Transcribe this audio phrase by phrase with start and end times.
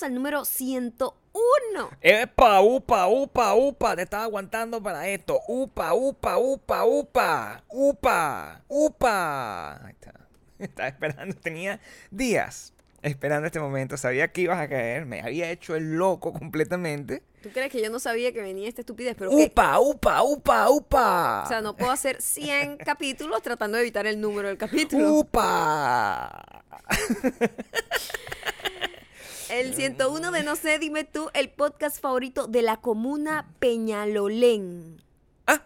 [0.00, 1.90] bienvenidos al número 101.
[2.00, 3.96] ¡Epa, upa, upa, upa!
[3.96, 5.40] Te estaba aguantando para esto.
[5.48, 7.64] ¡Upa, upa, upa, upa!
[7.68, 9.86] ¡Upa, upa!
[9.86, 10.14] Ahí está.
[10.58, 11.80] Estaba esperando, tenía
[12.10, 13.96] días esperando este momento.
[13.96, 15.06] Sabía que ibas a caer.
[15.06, 17.22] Me había hecho el loco completamente.
[17.42, 19.16] ¿Tú crees que yo no sabía que venía esta estupidez?
[19.18, 21.42] Pero ¡Upa, upa, upa, upa!
[21.44, 25.14] o sea, no puedo hacer 100 capítulos tratando de evitar el número del capítulo.
[25.14, 26.64] ¡Upa!
[29.50, 35.02] El 101 de No sé, dime tú, el podcast favorito de la comuna Peñalolén.
[35.46, 35.62] Ah,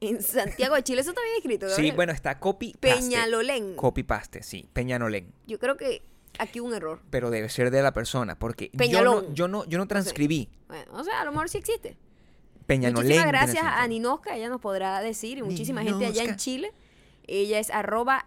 [0.00, 1.00] En Santiago de Chile.
[1.00, 1.96] Eso está bien escrito, sí, Gabriel.
[1.96, 2.96] bueno, está copy paste.
[3.00, 3.76] Peñalolén.
[3.76, 4.68] Copy paste, sí.
[4.72, 5.32] Peñanolén.
[5.46, 6.02] Yo creo que
[6.38, 7.00] aquí hubo un error.
[7.10, 9.26] Pero debe ser de la persona, porque yo Peñalón.
[9.28, 10.48] no, yo no, yo no transcribí.
[10.68, 11.96] Bueno, o sea, a lo mejor sí existe.
[12.66, 13.06] Peñanolén.
[13.08, 13.86] Muchísimas gracias a.
[13.88, 16.36] Ninoska, ella nos podrá decir, y muchísima gente allá en.
[16.36, 16.72] Chile.
[17.26, 18.26] Ella es arroba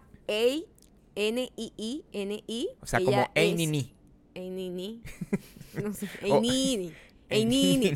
[1.48, 2.68] A-N-I-I-N-I.
[2.80, 3.94] O sea, Ella como Einini.
[4.38, 5.02] Einini.
[5.82, 6.92] No sé, Einini.
[7.28, 7.92] Einini.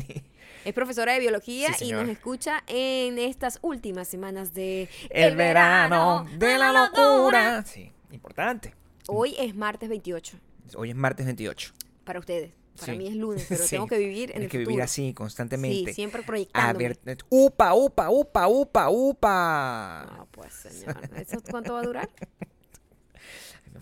[0.63, 6.25] Es profesora de biología Sí, y nos escucha en estas últimas semanas de El verano
[6.37, 7.63] de la locura.
[7.65, 8.73] Sí, importante.
[9.07, 10.37] Hoy es martes 28
[10.77, 11.73] Hoy es martes 28.
[12.05, 12.51] para ustedes.
[12.79, 12.97] Para Sí.
[12.97, 13.71] mí es lunes, pero Sí.
[13.71, 15.91] tengo que vivir en Tienes el que vivir así constantemente.
[15.91, 20.13] Sí, siempre eh, upa, upa, upa, upa, upa.
[20.17, 20.97] No, pues señor.
[21.17, 22.09] ¿Eso cuánto va a durar?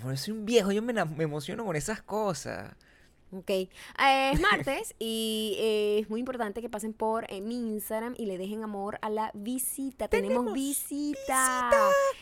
[0.01, 2.73] Bueno, soy un viejo, yo me, me emociono con esas cosas.
[3.33, 3.49] Ok.
[3.49, 3.69] Eh,
[4.33, 8.37] es martes y eh, es muy importante que pasen por eh, mi Instagram y le
[8.37, 10.07] dejen amor a la visita.
[10.09, 11.71] Tenemos, Tenemos visita.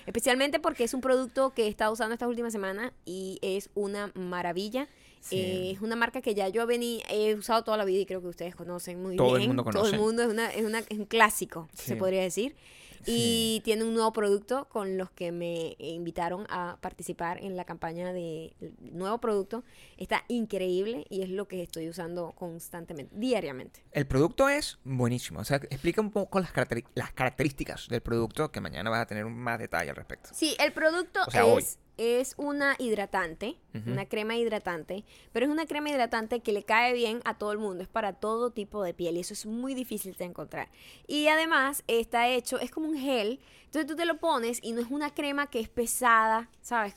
[0.05, 4.11] Especialmente porque es un producto que he estado usando estas últimas semanas y es una
[4.13, 4.87] maravilla.
[5.19, 5.35] Sí.
[5.37, 8.21] Eh, es una marca que ya yo vení, he usado toda la vida y creo
[8.21, 9.49] que ustedes conocen muy Todo el bien.
[9.49, 9.97] mundo Todo el conoce.
[9.97, 11.95] mundo es, una, es, una- es un clásico, se Sí.
[11.95, 12.55] podría decir.
[13.05, 18.13] Y tiene un nuevo producto con los que me invitaron a participar en la campaña
[18.13, 19.63] de nuevo producto.
[19.97, 23.83] Está increíble y es lo que estoy usando constantemente, diariamente.
[23.91, 25.39] El producto es buenísimo.
[25.39, 29.05] O sea, explica un poco las, caracteri- las características del producto que mañana vas a
[29.05, 30.29] tener más detalle al respecto.
[30.33, 31.63] Sí, el producto O sea, hoy.
[31.99, 37.21] Es, una hidratante, una crema hidratante, pero es una crema hidratante que le cae bien
[37.25, 40.15] a todo el mundo, es para todo tipo de piel y eso es muy difícil
[40.15, 40.69] de encontrar.
[41.07, 44.81] Y además está hecho, es como un gel, entonces tú te lo pones y no
[44.81, 46.95] es una crema que es pesada, ¿sabes?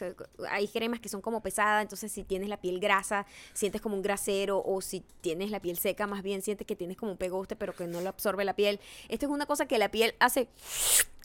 [0.48, 4.02] Hay cremas que son como pesadas, entonces si tienes la piel grasa, sientes como un
[4.02, 7.56] grasero o si tienes la piel seca, más bien sientes que tienes como un pegoste
[7.56, 8.80] pero que no lo absorbe la piel.
[9.08, 10.48] Esto es una cosa que la piel hace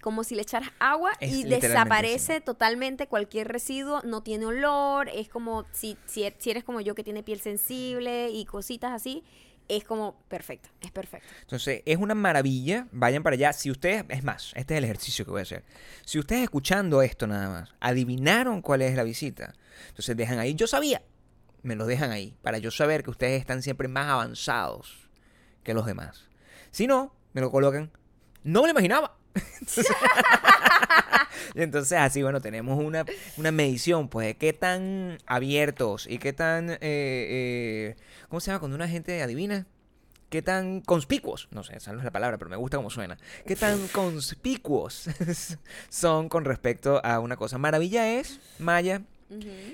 [0.01, 5.29] como si le echaras agua Es y desaparece totalmente cualquier residuo, no tiene olor, es
[5.29, 9.23] como si, si, si eres como yo que tiene piel sensible y cositas así,
[9.67, 11.27] es como perfecto, es perfecto.
[11.41, 12.87] Entonces, es una maravilla.
[12.91, 13.53] Vayan para allá.
[13.53, 15.63] Si ustedes, es más, este es el ejercicio que voy a hacer.
[16.05, 19.53] Si ustedes escuchando esto nada más, adivinaron cuál es la visita,
[19.89, 20.55] entonces dejan ahí.
[20.55, 21.01] Yo sabía.
[21.63, 22.37] Me lo dejan ahí.
[22.41, 25.09] Para yo saber que ustedes están siempre más avanzados
[25.63, 26.25] que los demás.
[26.71, 27.91] Si no, me lo colocan.
[28.43, 29.17] No me lo imaginaba.
[31.55, 33.05] y entonces así, bueno, tenemos una,
[33.37, 37.95] una medición, pues, de qué tan abiertos y qué tan, eh, eh,
[38.29, 39.67] ¿cómo se llama cuando una gente adivina?
[40.29, 41.47] ¿Qué tan conspicuos?
[41.51, 43.17] No sé, esa no es la palabra, pero me gusta cómo suena.
[43.45, 45.09] ¿Qué tan conspicuos
[45.89, 47.57] son con respecto a una cosa?
[47.57, 49.03] Maravilla es, Maya,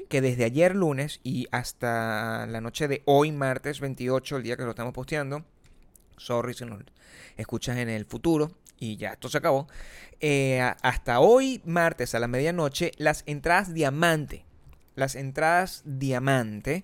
[0.09, 4.63] que desde ayer lunes y hasta la noche de hoy, martes 28, el día que
[4.63, 5.43] lo estamos posteando,
[6.17, 6.83] sorry si nos
[7.35, 8.51] escuchas en el futuro
[8.83, 9.67] y ya esto se acabó,
[10.19, 14.45] eh, hasta hoy, martes a la medianoche, las entradas diamante.
[14.95, 16.83] Las entradas diamante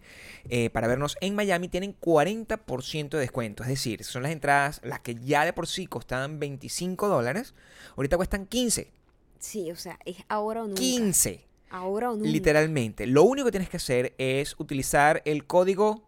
[0.49, 3.61] eh, para vernos en Miami tienen 40% de descuento.
[3.63, 7.53] Es decir, son las entradas, las que ya de por sí costaban 25 dólares,
[7.97, 8.91] ahorita cuestan 15.
[9.37, 10.79] Sí, o sea, es ahora o nunca.
[10.79, 11.45] 15.
[11.69, 12.29] Ahora o nunca.
[12.29, 13.05] Literalmente.
[13.05, 16.03] Lo único que tienes que hacer es utilizar el código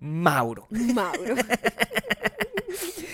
[0.00, 0.66] Mauro.
[0.70, 1.36] Mauro.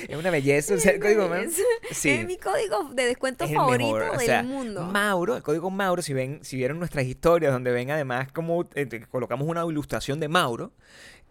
[0.08, 1.34] Es una belleza usar el código.
[1.34, 1.60] Es,
[1.92, 2.10] Sí.
[2.10, 4.82] es mi código de descuento Es favorito o del sea, mundo.
[4.84, 8.88] Mauro, el código Mauro, si ven, si vieron nuestras historias donde ven además como eh,
[9.10, 10.72] colocamos una ilustración de Mauro,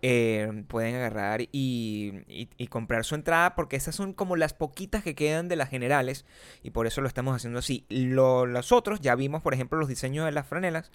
[0.01, 1.47] eh, pueden agarrar y,
[2.27, 5.69] y- y comprar su entrada porque esas son como las poquitas que quedan de las
[5.69, 6.25] generales
[6.63, 7.85] y por eso lo estamos haciendo así.
[7.89, 10.91] Lo- los otros, ya vimos por ejemplo los diseños de las franelas.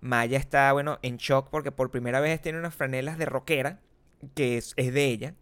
[0.00, 3.80] Maya está, bueno, en shock porque por primera vez tiene unas franelas de rockera
[4.34, 5.34] que es, es de ella,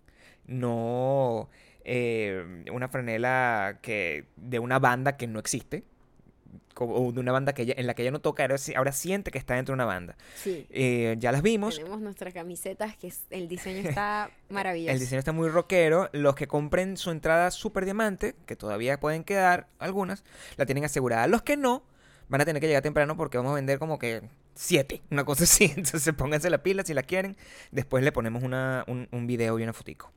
[0.46, 1.48] no
[1.84, 5.84] eh, una franela que de una banda que no existe
[6.76, 8.44] o de una banda que ella- en la que ella no toca,
[8.76, 10.16] ahora, siente que está dentro de una banda.
[10.36, 10.66] Sí.
[10.70, 11.76] Eh, ya las vimos.
[11.76, 14.92] Tenemos nuestras camisetas, que es- el diseño está maravilloso.
[14.92, 16.08] El diseño está muy rockero.
[16.12, 20.24] Los que compren su entrada super diamante, que todavía pueden quedar algunas,
[20.56, 21.26] la tienen asegurada.
[21.26, 21.82] Los que no,
[22.28, 24.22] van a tener que llegar temprano porque vamos a vender como que
[24.54, 25.64] 7, una cosa así.
[25.76, 27.36] Entonces pónganse la pila si la quieren.
[27.70, 30.10] Después le ponemos una, un, un video y una fotico.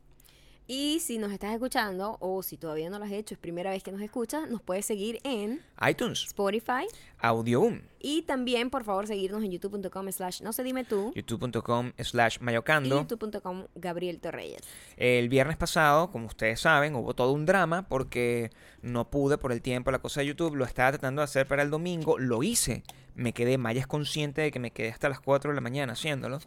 [0.68, 3.84] Y si nos estás escuchando o si todavía no lo has hecho, es primera vez
[3.84, 6.88] que nos escuchas, nos puedes seguir en iTunes, Spotify
[7.20, 12.40] Audioboom, y también, por favor, seguirnos en youtube.com slash no se dime tú youtube.com slash
[12.40, 12.98] mayocando.
[12.98, 14.62] youtube.com Gabriel Torreyes.
[14.98, 18.50] El viernes pasado, como ustedes saben, hubo todo un drama porque
[18.82, 20.56] no pude por el tiempo la cosa de YouTube.
[20.56, 22.18] Lo estaba tratando de hacer para el domingo.
[22.18, 22.84] Lo hice.
[23.16, 25.94] Me quedé, Maya es consciente de que me quedé hasta las 4 de la mañana
[25.94, 26.40] haciéndolo.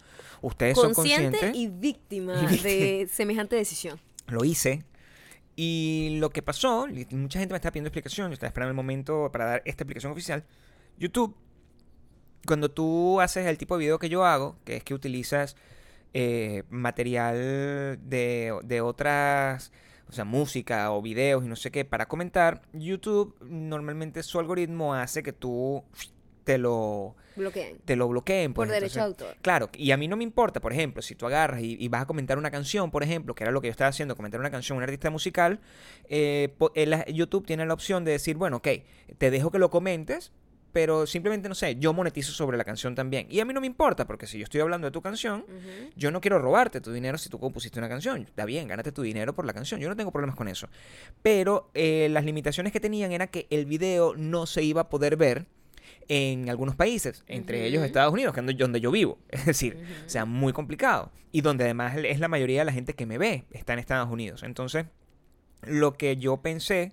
[0.43, 1.56] Ustedes son Consciente conscientes.
[1.61, 2.62] y víctima Y víctima.
[2.71, 3.99] de semejante decisión.
[4.28, 4.84] Lo hice.
[5.56, 8.28] Y lo que pasó, mucha gente me está pidiendo explicación.
[8.30, 10.44] Yo estaba esperando el momento para dar esta explicación oficial.
[10.98, 11.36] YouTube,
[12.46, 15.56] cuando tú haces el tipo de video que yo hago, que es que utilizas
[16.14, 19.72] eh, material de, de otras,
[20.08, 24.94] o sea, música o videos y no sé qué, para comentar, YouTube normalmente su algoritmo
[24.94, 25.84] hace que tú
[26.49, 27.79] te lo, Bloqueen.
[27.85, 28.55] te lo bloqueen.
[28.55, 29.37] Por pues, derecho de autor.
[29.43, 32.00] Claro, y a mí no me importa, por ejemplo, si tú agarras y, y vas
[32.00, 34.50] a comentar una canción, por ejemplo, que era lo que yo estaba haciendo, comentar una
[34.50, 35.61] canción, un artista musical,
[36.09, 36.56] eh,
[37.12, 38.69] YouTube tiene la opción de decir, bueno, ok,
[39.19, 40.33] te dejo que lo comentes,
[40.73, 43.27] pero simplemente, no sé, yo monetizo sobre la canción también.
[43.29, 45.45] Y a mí no me importa, porque si yo estoy hablando de tu canción,
[45.97, 48.23] yo no quiero robarte tu dinero si tú compusiste una canción.
[48.23, 49.81] Está bien, gánate tu dinero por la canción.
[49.81, 50.69] Yo no tengo problemas con eso.
[51.21, 55.17] Pero eh, las limitaciones que tenían era que el video no se iba a poder
[55.17, 55.47] ver
[56.08, 59.19] en algunos países, entre ellos Estados Unidos, que es donde- yo vivo.
[59.31, 61.12] Es decir, o sea, muy complicado.
[61.32, 64.10] Y donde además es la mayoría de la gente que me ve, está en Estados
[64.10, 64.43] Unidos.
[64.43, 64.87] Entonces,
[65.62, 66.93] lo que yo pensé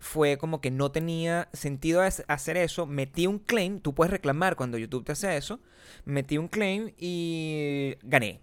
[0.00, 2.86] fue como que no tenía sentido hacer eso.
[2.86, 5.60] Metí un claim, tú puedes reclamar cuando YouTube te hace eso.
[6.04, 8.40] Metí un claim y gané.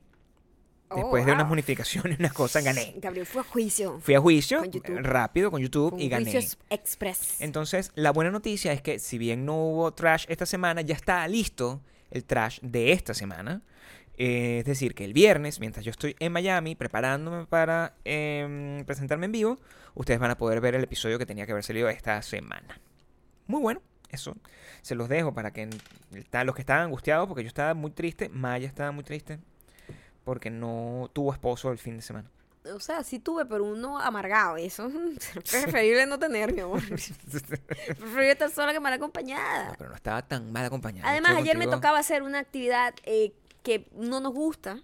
[0.90, 1.50] Oh, Después de unas wow.
[1.50, 2.94] bonificaciones, unas cosas, gané.
[2.98, 4.00] Gabriel fue a juicio.
[4.02, 6.26] Fui a juicio Con rápido con YouTube y gané.
[6.32, 7.42] juicio ex- express.
[7.42, 11.28] Entonces, la buena noticia es que si bien no hubo trash esta semana, ya está
[11.28, 13.62] listo el trash de esta semana.
[14.18, 19.26] Eh, es decir, que el viernes, mientras yo estoy en Miami preparándome para em, presentarme
[19.26, 19.60] en vivo,
[19.96, 22.80] ustedes van a poder ver el episodio que tenía que haber salido esta semana.
[23.48, 24.38] Muy bueno, eso
[24.84, 25.68] se los dejo para que
[26.46, 29.40] los que estaban angustiados, porque yo estaba muy triste, Maya estaba muy triste,
[30.26, 32.30] porque no tuvo esposo el fin de semana.
[32.74, 34.58] O sea, sí tuve, pero uno amargado.
[34.58, 36.82] Eso es preferible no tener, mi amor.
[36.90, 39.70] Preferible estar sola que mal acompañada.
[39.70, 41.08] No, pero no estaba tan mal acompañado.
[41.08, 43.34] Además, ayer me tocaba hacer una actividad eh,
[43.64, 44.82] que no nos gusta,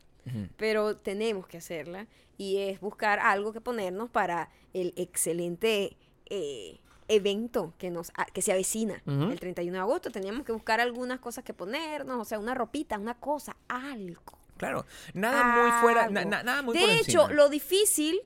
[0.58, 2.08] pero tenemos que hacerla.
[2.38, 5.98] Y es buscar algo que ponernos para el excelente
[6.28, 9.02] eh, evento que, nos, a- que se avecina
[9.32, 10.12] el 31 de agosto.
[10.12, 14.22] Teníamos que buscar algunas cosas que ponernos, o sea, una ropita, una cosa, algo.
[14.62, 16.32] Claro, nada muy fuera, na- algo.
[16.32, 17.34] na- nada muy de por hecho, encima.
[17.34, 18.22] lo difícil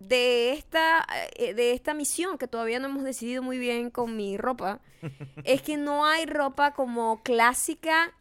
[0.00, 4.36] de esta, eh, de esta misión, que todavía no hemos decidido muy bien con mi
[4.36, 4.80] ropa,
[5.44, 8.12] es que no hay ropa como clásica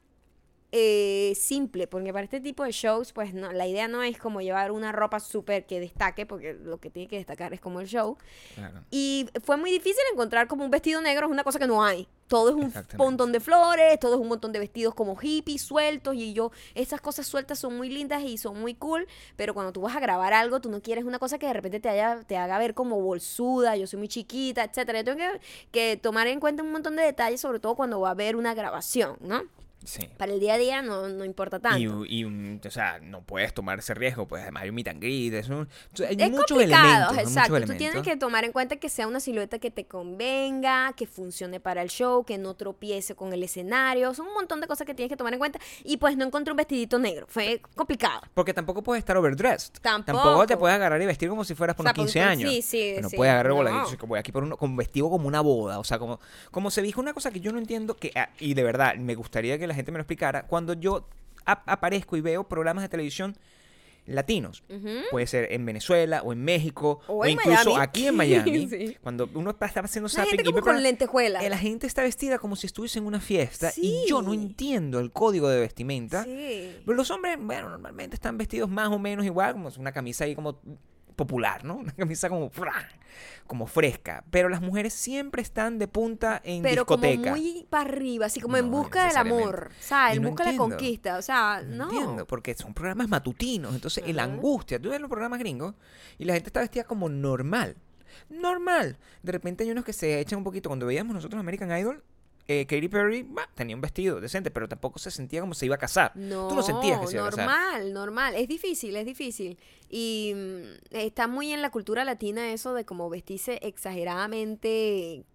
[0.79, 4.41] eh, simple, porque para este tipo de shows, pues no, la idea no es como
[4.41, 7.87] llevar una ropa súper que destaque, porque lo que tiene que destacar es como el
[7.87, 8.15] show.
[8.53, 8.83] Claro.
[8.91, 12.07] Y fue muy difícil encontrar como un vestido negro, es una cosa que no hay.
[12.27, 16.13] Todo es un montón de flores, todo es un montón de vestidos como hippies, sueltos,
[16.13, 19.81] y yo, esas cosas sueltas son muy lindas y son muy cool, pero cuando tú
[19.81, 22.37] vas a grabar algo, tú no quieres una cosa que de repente te, haya, te
[22.37, 24.99] haga ver como bolsuda, yo soy muy chiquita, etcétera.
[24.99, 25.41] Yo tengo que,
[25.71, 28.53] que tomar en cuenta un montón de detalles, sobre todo cuando va a haber una
[28.53, 29.43] grabación, ¿no?
[29.83, 30.09] Sí.
[30.17, 32.05] Para el día a día no, no importa tanto.
[32.05, 34.99] Y, y, o sea, no puedes tomar ese riesgo, pues además hay un meet and
[35.01, 37.17] greet, hay Es muchos complicado, elementos.
[37.19, 37.53] exacto.
[37.53, 38.03] Muchos Tú tienes elementos.
[38.13, 41.89] que tomar en cuenta que sea una silueta que te convenga, que funcione para el
[41.89, 44.13] show, que no tropiece con el escenario.
[44.13, 45.59] Son un montón de cosas que tienes que tomar en cuenta.
[45.83, 47.25] Y pues no encontré un vestidito negro.
[47.29, 48.21] Fue complicado.
[48.33, 49.73] Porque tampoco puedes estar overdressed.
[49.81, 50.45] Tampoco.
[50.47, 52.51] te puedes agarrar y vestir como si fueras por O sea, unos 15 porque- años.
[52.51, 53.15] sí, sí, no sí.
[53.15, 53.53] puedes agarrar.
[53.53, 53.91] No.
[53.91, 55.79] Yo voy aquí por uno, con vestido como una boda.
[55.79, 56.19] O sea, como,
[56.51, 59.15] como se dijo una cosa que yo no entiendo, que ah, y de verdad me
[59.15, 60.47] gustaría que la gente me lo explicara.
[60.47, 61.07] Cuando yo
[61.45, 63.35] ap- aparezco y veo programas de televisión
[64.05, 64.63] latinos,
[65.11, 67.83] puede ser en Venezuela o en México O o, en incluso Miami.
[67.83, 68.97] aquí en Miami, Sí.
[69.03, 71.43] cuando uno está haciendo zapping y con lentejuelas.
[71.43, 74.99] eh, la gente está vestida como si estuviese en una fiesta y yo no entiendo
[75.01, 76.23] el código de vestimenta.
[76.23, 76.77] Sí.
[76.85, 80.35] Pero los hombres, bueno, normalmente están vestidos más o menos igual, como una camisa ahí
[80.35, 80.61] como
[81.17, 81.75] popular, ¿no?
[81.79, 82.49] Una camisa como
[83.47, 84.23] como fresca.
[84.29, 87.31] Pero las mujeres siempre están de punta en Pero como discoteca.
[87.31, 89.71] muy para arriba, así como en busca del amor.
[89.77, 91.17] O sea, en no busca de la conquista.
[91.17, 91.91] O sea, No no.
[91.91, 94.31] entiendo, porque son programas matutinos, entonces la Ajá.
[94.33, 95.73] angustia, tú ves los programas gringos
[96.17, 97.75] y la gente está vestida como normal,
[98.29, 98.97] normal.
[99.23, 102.03] De repente hay unos que se echan un poquito, cuando veíamos nosotros American Idol,
[102.47, 105.79] eh, Katy Perry tenía un vestido decente, pero tampoco se sentía como se iba a
[105.79, 106.11] casar.
[106.15, 107.45] No, Tú no sentías que se iba a casar.
[107.45, 108.35] normal, normal.
[108.35, 109.57] Es difícil, es difícil.
[109.89, 115.25] Y mm, está muy en la cultura latina eso de como vestirse exageradamente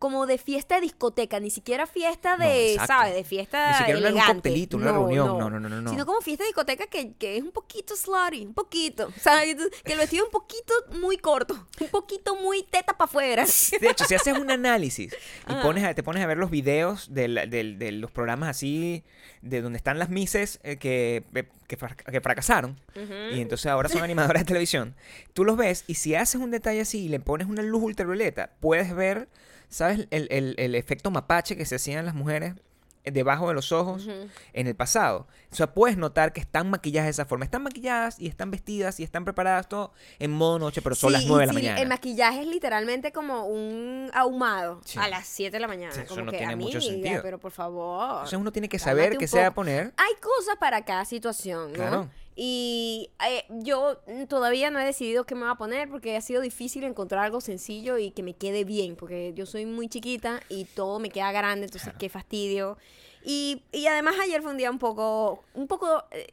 [0.00, 2.92] como de fiesta de discoteca, ni siquiera fiesta No, de, exacto.
[2.94, 3.14] ¿sabes?
[3.14, 4.32] De fiesta Ni siquiera una- un elegante.
[4.34, 5.26] coctelito, una reunión.
[5.38, 5.90] No, no, no, no, no.
[5.90, 9.12] Sino como fiesta de discoteca que, que es un poquito slutty, un poquito.
[9.20, 9.56] ¿Sabes?
[9.84, 13.44] Que el vestido es un poquito muy corto, un poquito muy teta para afuera.
[13.80, 15.12] De hecho, si haces un análisis
[15.48, 15.62] y Ajá.
[15.62, 19.04] pones a- te pones a ver los videos del- del- de los programas así,
[19.42, 21.24] de donde están las mises eh, que,
[21.68, 22.80] que, fra- que fracasaron,
[23.34, 24.94] y entonces ahora son animadoras de televisión,
[25.34, 28.50] tú los ves y si haces un detalle así y le pones una luz ultravioleta,
[28.60, 29.28] puedes ver,
[29.70, 30.06] ¿sabes?
[30.10, 32.54] El, el- el efecto mapache que se hacían las mujeres
[33.04, 34.06] eh, debajo de los ojos
[34.52, 35.26] en el pasado.
[35.50, 37.46] O sea, puedes notar que están maquilladas de esa forma.
[37.46, 41.22] Están maquilladas y están vestidas y están preparadas todo en modo noche, pero son las
[41.22, 41.80] Sí, 9 de la sí, mañana.
[41.80, 44.98] El maquillaje es literalmente como un ahumado Sí.
[44.98, 45.94] a las 7 de la mañana.
[45.94, 47.22] Sí, eso como no que, tiene mucho sentido.
[47.22, 48.10] Pero por favor.
[48.16, 49.94] Entonces uno tiene que saber qué se va a poner.
[49.96, 51.76] Hay cosas para cada situación, ¿no?
[51.78, 52.10] Claro.
[52.42, 56.40] Y eh, yo todavía no he decidido qué me va a poner porque ha sido
[56.40, 60.64] difícil encontrar algo sencillo y que me quede bien, porque yo soy muy chiquita y
[60.64, 61.98] todo me queda grande, entonces Claro.
[61.98, 62.78] qué fastidio.
[63.22, 66.28] Y, y además ayer fue un día un poco, un poco eh,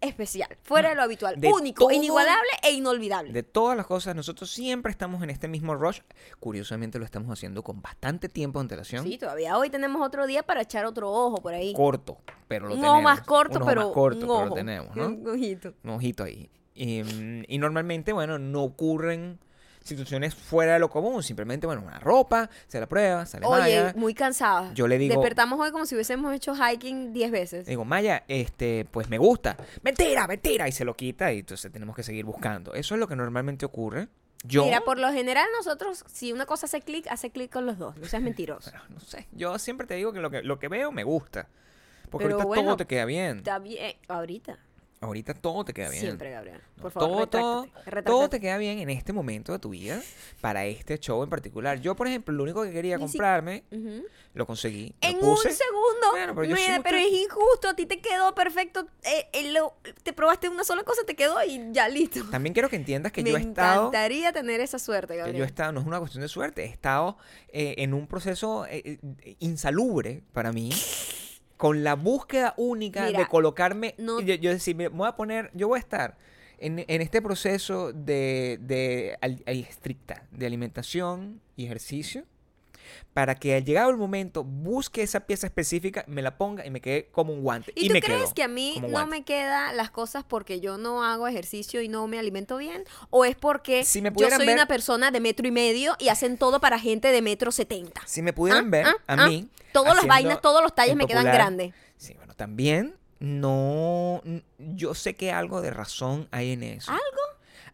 [0.00, 3.32] especial, fuera de lo habitual, De único, todo- inigualable e inolvidable.
[3.32, 6.00] De todas las cosas, nosotros siempre estamos en este mismo rush.
[6.38, 9.04] Curiosamente lo estamos haciendo con bastante tiempo de antelación.
[9.04, 11.72] Sí, todavía hoy tenemos otro día para echar otro ojo por ahí.
[11.74, 12.94] Corto, pero lo un tenemos.
[12.96, 14.46] ojo más corto, Un ojo pero más corto, un pero ojo.
[14.46, 15.06] lo tenemos, ¿no?
[15.06, 15.74] Un ojito.
[15.84, 16.50] Un ojito ahí.
[16.74, 19.38] Y, mm, y normalmente, bueno, no ocurren
[19.90, 21.22] situaciones fuera de lo común.
[21.22, 23.92] Simplemente, bueno, una ropa, se la prueba, sale Oye, Maya.
[23.96, 24.72] muy cansada.
[24.74, 27.66] Yo le digo- Despertamos hoy como si hubiésemos hecho hiking 10 veces.
[27.66, 29.56] Digo, Maya, este, pues me gusta.
[29.82, 30.66] Mentira, mentira.
[30.68, 32.74] Y se lo quita y entonces tenemos que seguir buscando.
[32.74, 34.08] Eso es lo que normalmente ocurre.
[34.42, 37.76] Yo, Mira, por lo general nosotros, si una cosa hace clic, hace clic con los
[37.78, 37.96] dos.
[37.98, 38.70] No seas mentiroso.
[38.70, 41.48] Bueno, no sé, yo siempre te digo que lo que, lo que veo me gusta.
[42.10, 43.38] Porque Pero ahorita bueno, todo te queda bien.
[43.38, 43.94] Está bien.
[44.08, 44.58] Ahorita.
[45.02, 46.02] Ahorita todo te queda bien.
[46.02, 46.60] Siempre, Gabriel.
[46.76, 49.70] No, Por favor, todo, todo, retráctate, todo te queda bien en este momento de tu
[49.70, 50.02] vida
[50.42, 51.80] para este show en particular.
[51.80, 53.64] Yo, por ejemplo, lo único que quería Ni si- comprarme,
[54.34, 54.94] lo conseguí.
[55.02, 55.48] lo En puse.
[55.48, 56.10] un segundo.
[56.10, 57.70] Bueno, pero Mira, pero es injusto.
[57.70, 58.88] A ti te quedó perfecto.
[59.04, 62.22] eh, eh, lo- te probaste una sola cosa, te quedó y ya listo.
[62.30, 63.86] También quiero que entiendas que Me yo he estado...
[63.88, 65.38] encantaría tener esa suerte, que Gabriel.
[65.38, 67.16] yo he estado, no es una cuestión de suerte, he estado
[67.54, 70.70] eh, en un proceso eh, eh, insalubre para mí,
[71.60, 75.50] con la búsqueda única Mira, de colocarme, no- yo, yo decir, me voy a poner,
[75.52, 76.16] yo voy a estar
[76.58, 82.24] en, en este proceso de, de al- al- estricta de alimentación y ejercicio,
[83.12, 86.80] para que al llegado el momento busque esa pieza específica, me la ponga y me
[86.80, 87.72] quede como un guante.
[87.74, 89.10] ¿Y, Y, tú me crees que a mí no guante.
[89.18, 92.84] me quedan las cosas porque yo no hago ejercicio y no me alimento bien?
[93.10, 96.08] ¿O es porque Si me yo soy ver- una persona de metro y medio y
[96.08, 98.02] hacen todo para gente de metro setenta?
[98.06, 99.28] Si me pudieran Ah, ver ah, a ah.
[99.28, 99.48] mí.
[99.72, 101.72] Todas las vainas, todos los talles me quedan grandes.
[101.96, 104.22] Sí, bueno, también no.
[104.58, 106.90] Yo sé que algo de razón hay en eso.
[106.90, 107.02] ¿Algo?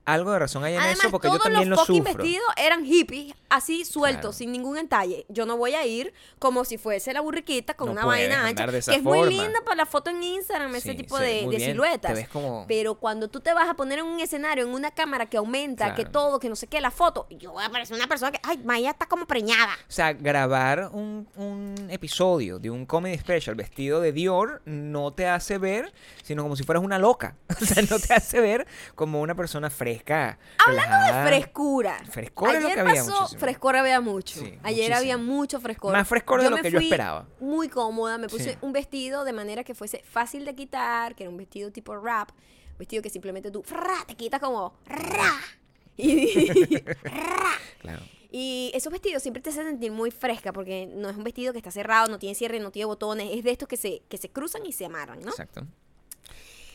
[0.07, 2.15] Algo de razón hay en Además, eso porque yo todos también los lo sufro.
[2.15, 4.33] vestidos eran hippies, así sueltos, Claro.
[4.33, 5.27] sin ningún entalle.
[5.29, 8.67] Yo no voy a ir como si fuese la burriquita con No una vaina ancha,
[8.69, 9.31] que es muy forma.
[9.31, 12.13] linda para la foto en Instagram, ese Sí, tipo se ve de, siluetas.
[12.15, 14.93] te ves como- Pero cuando tú te vas a poner en un escenario, en una
[14.93, 17.97] cámara que aumenta, que todo, que no sé qué, la foto, yo voy a parecer
[17.97, 19.75] una persona que, ay, Maya está como preñada.
[19.89, 25.27] O sea, grabar un, un episodio de un comedy special vestido de Dior no te
[25.27, 27.35] hace ver, sino como si fueras una loca.
[27.61, 29.96] O sea, no te hace ver como una persona fresca.
[30.05, 31.27] Hablando de relajada.
[31.27, 31.99] frescura.
[32.11, 33.41] Frescor es Ayer lo que había pasó, muchísimo.
[33.41, 34.41] frescor había mucho.
[34.41, 34.61] Sí, Ayer
[34.91, 34.97] muchísimo.
[34.97, 35.93] había mucho frescor.
[35.93, 37.27] Más frescor de lo me que yo esperaba.
[37.41, 38.59] Muy cómoda, me puse Sí.
[38.63, 42.31] un vestido de manera que fuese fácil de quitar, que era un vestido tipo rap,
[42.73, 43.65] un vestido que simplemente tú
[44.07, 45.33] te quitas como ra.
[45.99, 47.53] Y, ra.
[47.81, 48.03] Claro.
[48.31, 51.59] Y esos vestidos siempre te hacen sentir muy fresca porque no es un vestido que
[51.59, 54.29] está cerrado, no tiene cierre, no tiene botones, es de estos que se, que se
[54.29, 55.31] cruzan y se amarran, ¿no?
[55.31, 55.67] Exacto.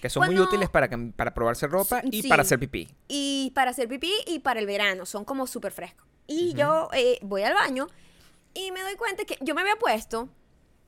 [0.01, 2.27] Que son muy útiles para, para probarse ropa y Sí.
[2.27, 2.89] para hacer pipí.
[3.07, 5.05] y para hacer pipí y para el verano.
[5.05, 6.07] Son como súper frescos.
[6.27, 7.87] Y yo eh, voy al baño
[8.53, 10.27] y me doy cuenta que yo me había puesto.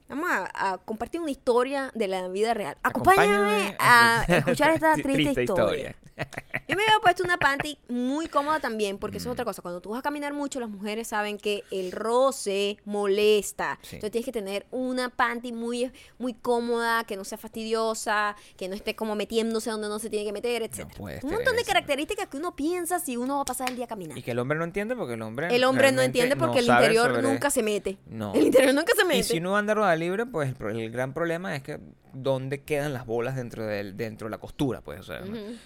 [0.09, 2.77] Vamos a, a compartir una historia de la vida real.
[2.83, 5.95] Acompáñame, a escuchar esta triste, historia.
[6.67, 9.21] Yo me había puesto una panty muy cómoda también, porque Mm.
[9.21, 9.61] eso es otra cosa.
[9.63, 13.79] Cuando tú vas a caminar mucho, las mujeres saben que el roce molesta.
[13.81, 13.95] Sí.
[13.95, 18.75] Entonces tienes que tener una panty muy, muy cómoda, que no sea fastidiosa, que no
[18.75, 20.87] esté como metiéndose donde no se tiene que meter, etc.
[20.95, 21.67] puedes Un montón de eso.
[21.71, 24.19] características que uno piensa si uno va a pasar el día caminando.
[24.19, 25.55] Y que el hombre no entiende porque el hombre.
[25.55, 27.97] El hombre no entiende porque no el interior sobre- nunca se mete.
[28.05, 28.33] No.
[28.33, 29.19] El interior nunca se mete.
[29.19, 31.79] Y si uno anda a rueda libre, pues el, el gran problema es que
[32.15, 35.23] dónde quedan las bolas dentro del, dentro de la costura, pues, o sea,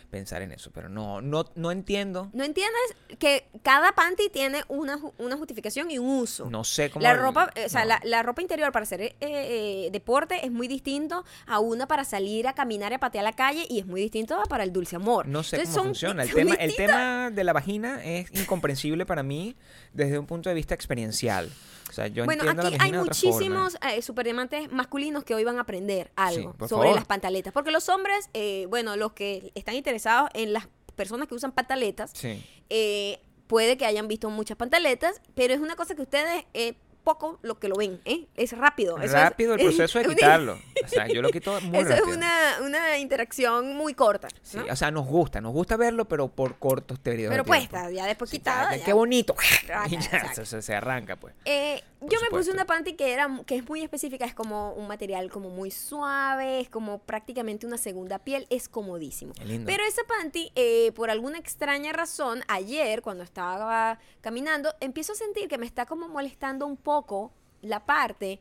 [0.09, 0.71] pensar en eso.
[0.71, 2.29] Pero no, no, no entiendo.
[2.31, 6.49] ¿No entiendes que cada panty tiene una, una justificación y un uso?
[6.49, 7.03] No sé cómo.
[7.03, 7.87] La el- ropa, o sea, no.
[7.89, 12.05] la, la ropa interior para hacer eh, eh, deporte es muy distinto a una para
[12.05, 14.71] salir a caminar y a patear la calle y es muy distinto a para el
[14.71, 15.27] dulce amor.
[15.27, 16.23] No sé Entonces cómo son- funciona.
[16.23, 19.57] El tema, el tema de la vagina es incomprensible para mí
[19.91, 21.49] desde un punto de vista experiencial.
[21.89, 26.11] O sea, yo bueno, aquí hay muchísimos eh, superdiamantes masculinos que hoy van a aprender
[26.15, 26.95] algo sobre favor.
[26.95, 27.53] las pantaletas.
[27.53, 32.11] Porque los hombres, eh, bueno, los que están interesados en las personas que usan pantaletas,
[32.13, 32.43] Sí.
[32.69, 36.73] eh, puede que hayan visto muchas pantaletas, pero es una cosa que ustedes eh,
[37.05, 38.27] poco lo que lo ven, ¿eh?
[38.35, 38.97] Es rápido.
[38.97, 40.59] eso es- Rápido el proceso de es una- quitarlo.
[40.83, 42.17] O sea, yo lo quito muy Eso es rápido.
[42.17, 42.57] una,
[42.97, 44.27] una interacción muy corta.
[44.41, 47.59] Sí, o sea, nos gusta, nos gusta verlo, pero por cortos periodos Pero de pues,
[47.61, 47.77] tiempo.
[47.77, 48.71] está ya después Sí, quitada.
[48.71, 48.85] ya, ya.
[48.85, 49.35] Qué bonito.
[49.89, 51.33] Y ya, se, arranca, pues.
[51.45, 54.87] Eh, yo me puse una panty que era que es muy específica, es como un
[54.87, 59.33] material como muy suave, es como prácticamente una segunda piel, es comodísimo.
[59.45, 59.65] Lindo.
[59.65, 65.47] Pero esa panty, eh, por alguna extraña razón, ayer cuando estaba caminando, empiezo a sentir
[65.47, 68.39] que me está como molestando un poco la parte.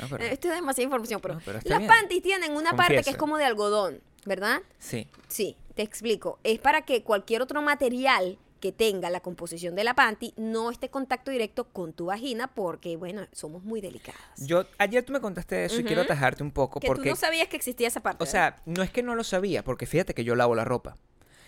[0.00, 1.86] No, pero- Eh, Esto es demasiada información, pero, No, pero las bien.
[1.88, 4.62] panties tienen una parte que es como de algodón, ¿verdad?
[4.78, 5.06] sí.
[5.28, 6.38] Sí, te explico.
[6.44, 10.86] Es para que cualquier otro material que tenga la composición de la panty no esté
[10.86, 14.20] en contacto directo con tu vagina porque, bueno, somos muy delicadas.
[14.38, 17.16] Yo, ayer tú me contaste eso y quiero atajarte un poco que porque, tú no
[17.16, 18.22] sabías que existía esa parte.
[18.22, 20.96] o sea, no es que no lo sabía, porque fíjate que yo lavo la ropa.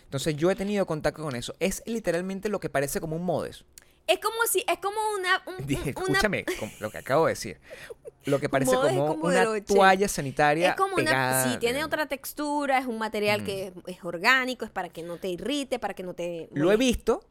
[0.05, 1.55] Entonces yo he tenido contacto con eso.
[1.61, 3.65] Es literalmente lo que parece como un modes.
[4.07, 5.43] es como si, es como una...
[5.47, 6.45] un- Dije, una- escúchame
[6.81, 7.59] lo que acabo de decir.
[8.25, 9.75] Lo que parece como, una los 80.
[9.75, 11.45] toalla sanitaria es como una...
[11.45, 15.17] Sí, tiene otra textura, es un material que es, es orgánico, es para que no
[15.17, 16.49] te irrite, para que no te...
[16.53, 17.25] Lo he visto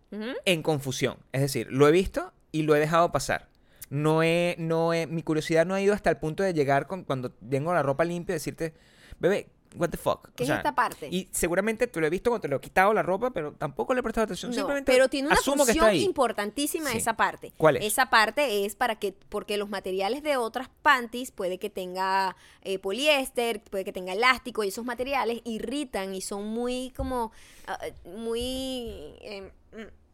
[0.45, 1.17] en confusión.
[1.31, 3.47] Es decir, lo he visto y lo he dejado pasar.
[3.89, 7.03] No he, no he, mi curiosidad no ha ido hasta el punto de llegar con,
[7.03, 8.73] cuando tengo la ropa limpia y decirte,
[9.19, 10.29] bebé, what the fuck.
[10.35, 11.07] ¿Qué es esta parte?
[11.11, 13.93] Y seguramente te lo he visto cuando te lo he quitado la ropa, pero tampoco
[13.93, 14.51] le he prestado atención.
[14.51, 16.03] No, Simplemente pero tiene una asumo que está función ahí.
[16.03, 16.97] importantísima Sí.
[16.97, 17.53] esa parte.
[17.57, 17.85] ¿Cuál es?
[17.85, 22.79] Esa parte es para que, porque los materiales de otras panties puede que tenga eh,
[22.79, 27.31] poliéster, puede que tenga elástico y esos materiales irritan y son muy como,
[27.67, 29.51] ah, muy eh,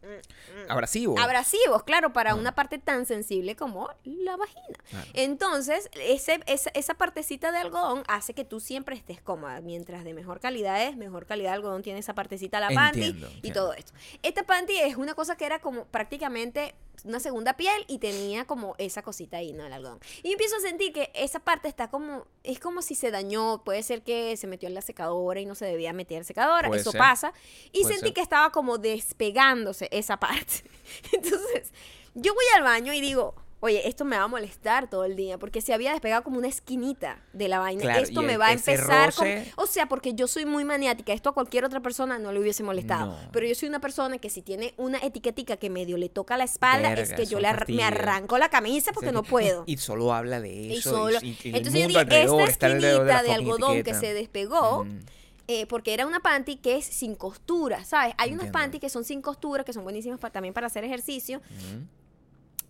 [0.03, 1.19] mm, mm, mm, Abrasivo.
[1.19, 2.35] abrasivos, claro, para Ah.
[2.35, 4.77] una parte tan sensible como la vagina.
[4.89, 5.07] Claro.
[5.13, 9.61] Entonces, ese, esa, esa partecita de algodón hace que tú siempre estés cómoda.
[9.61, 13.27] Mientras de mejor calidad es, mejor calidad de algodón tiene esa partecita la panty Entiendo,
[13.29, 13.59] y entiendo.
[13.61, 13.93] todo esto.
[14.21, 18.75] Esta panty es una cosa que era como prácticamente una segunda piel y tenía como
[18.77, 19.65] esa cosita ahí, ¿no?
[19.65, 19.99] El algodón.
[20.21, 23.63] Y empiezo a sentir que esa parte está como, es como si se dañó.
[23.63, 26.25] Puede ser que se metió en la secadora y no se debía meter en la
[26.27, 26.67] secadora.
[26.67, 26.99] Puede Eso ser.
[26.99, 27.33] pasa.
[27.71, 28.13] Y Puede sentí ser.
[28.13, 30.63] que estaba como despegándose esa parte.
[31.11, 31.73] Entonces,
[32.13, 35.37] yo voy al baño y digo, oye, esto me va a molestar todo el día,
[35.37, 37.81] porque se había despegado como una esquinita de la vaina.
[37.81, 40.65] Claro, esto me el- va a empezar con- roce- O sea, porque yo soy muy
[40.65, 43.11] maniática, esto a cualquier otra persona no le hubiese molestado.
[43.13, 43.17] No.
[43.31, 46.43] Pero yo soy una persona que si tiene una etiquetica que medio le toca la
[46.43, 49.23] espalda, es que yo le ar- me arranco la camisa porque no
[49.57, 49.63] puedo.
[49.65, 50.89] Y solo habla de Y eso.
[50.89, 54.99] solo- y- y el Entonces yo dije, esta esquinita de, algodón que se despegó, Mm.
[55.47, 58.13] eh, porque era una panty que es sin costura, ¿sabes?
[58.17, 58.59] Hay unas Entiendo.
[58.59, 61.41] panty que son sin costura, que son buenísimas pa- también para hacer ejercicio.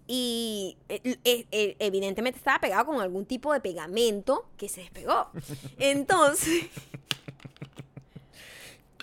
[0.08, 5.30] Y eh, eh, eh, evidentemente estaba pegado con algún tipo de pegamento que se despegó.
[5.80, 6.66] Entonces,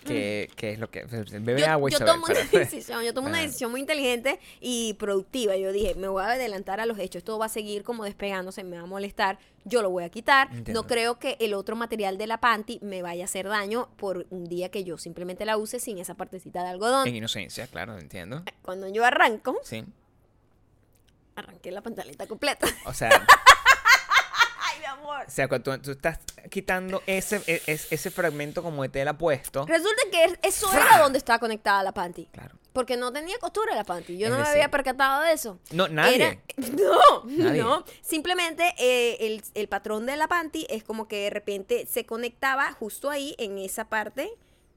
[0.05, 1.05] ¿Qué, qué es lo que...?
[1.05, 3.43] Bebe yo, agua y yo tomo una decisión, yo tomo una Ah.
[3.43, 5.57] decisión muy inteligente y productiva.
[5.59, 8.65] Yo dije, me voy a adelantar a los hechos, esto va a seguir como despegándose,
[8.65, 10.49] me va a molestar, yo lo voy a quitar.
[10.53, 10.73] Entiendo.
[10.83, 14.27] No creo que el otro material de la panty me vaya a hacer daño por
[14.31, 17.07] un día que yo simplemente la use sin esa partecita de algodón.
[17.07, 18.43] En inocencia, claro, entiendo.
[18.63, 19.85] Cuando yo arranco, Sí.
[21.41, 22.67] Arranqué la pantaleta completa.
[22.87, 23.11] O sea,
[24.73, 25.25] Ay, mi amor.
[25.27, 26.19] o sea cuando tú, tú estás
[26.51, 29.67] quitando ese, e- es- ese fragmento como de tela puesto...
[29.67, 32.27] Resulta que es- eso era donde estaba conectada la panty.
[32.33, 32.57] Claro.
[32.73, 34.17] Porque no tenía costura la panty.
[34.17, 35.59] Yo Es no me había percatado de eso.
[35.73, 36.17] No, nadie.
[36.17, 37.63] Era- no, Nadie.
[37.63, 37.85] no.
[38.01, 42.73] Simplemente eh, el, el patrón de la panty es como que de repente se conectaba
[42.73, 44.31] justo ahí en esa parte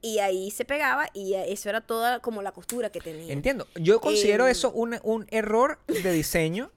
[0.03, 3.31] y ahí se pegaba y eso era toda como la costura que tenía.
[3.31, 3.65] Entiendo.
[3.75, 6.71] Yo considero Em, eso un, un error de diseño,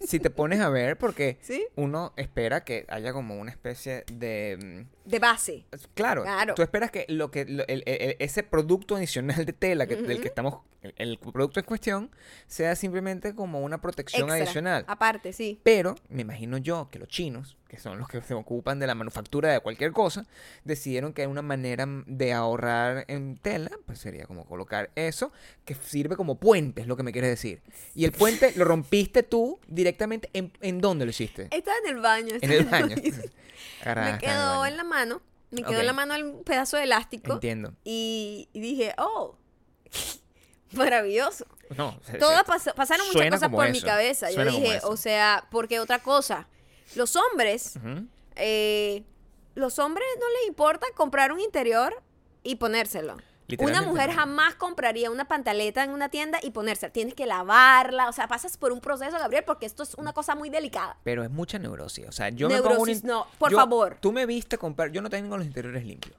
[0.00, 1.66] si te pones a ver, porque ¿Sí?
[1.74, 4.86] uno espera que haya como una especie de...
[5.08, 5.64] De base.
[5.94, 6.54] Claro, Claro.
[6.54, 10.20] tú esperas que lo que lo- el- el- ese producto adicional de tela que, del
[10.20, 12.10] que estamos, el, el producto en cuestión,
[12.46, 14.36] sea simplemente como una protección Extra.
[14.44, 14.84] adicional.
[14.86, 15.60] Aparte, sí.
[15.62, 18.94] Pero me imagino yo que los chinos, que son los que se ocupan de la
[18.94, 20.26] manufactura de cualquier cosa,
[20.64, 25.32] decidieron que una manera de ahorrar en tela, pues sería como colocar eso,
[25.64, 27.60] que sirve como puente, es lo que me quieres decir.
[27.94, 31.48] Y el puente lo rompiste tú directamente, ¿en, en dónde lo hiciste?
[31.50, 32.34] Estaba en el baño.
[32.40, 32.96] En el baño.
[33.82, 34.97] Carajo, me quedó en la mano.
[35.50, 37.34] Me quedó en la mano el pedazo de elástico.
[37.34, 37.72] Entiendo.
[37.84, 39.36] Y, y dije, oh,
[40.72, 41.46] maravilloso.
[41.76, 44.28] No, Todas pasaron muchas cosas por mi cabeza.
[44.28, 46.48] Yo suena dije, o sea, porque otra cosa,
[46.94, 47.74] los hombres,
[48.36, 49.04] eh,
[49.54, 52.02] los hombres no les importa comprar un interior
[52.42, 53.16] y ponérselo.
[53.48, 56.90] Literalmente mujer jamás compraría una pantaleta en una tienda y ponerse.
[56.90, 58.08] Tienes que lavarla.
[58.08, 60.98] O sea, pasas por un proceso, Gabriel, porque esto es una cosa muy delicada.
[61.02, 62.06] Pero es mucha neurosis.
[62.08, 63.96] O sea, yo me pongo un Neurosis, no, por yo- favor.
[64.00, 64.92] Tú me viste comprar.
[64.92, 66.14] Yo no tengo los interiores limpios.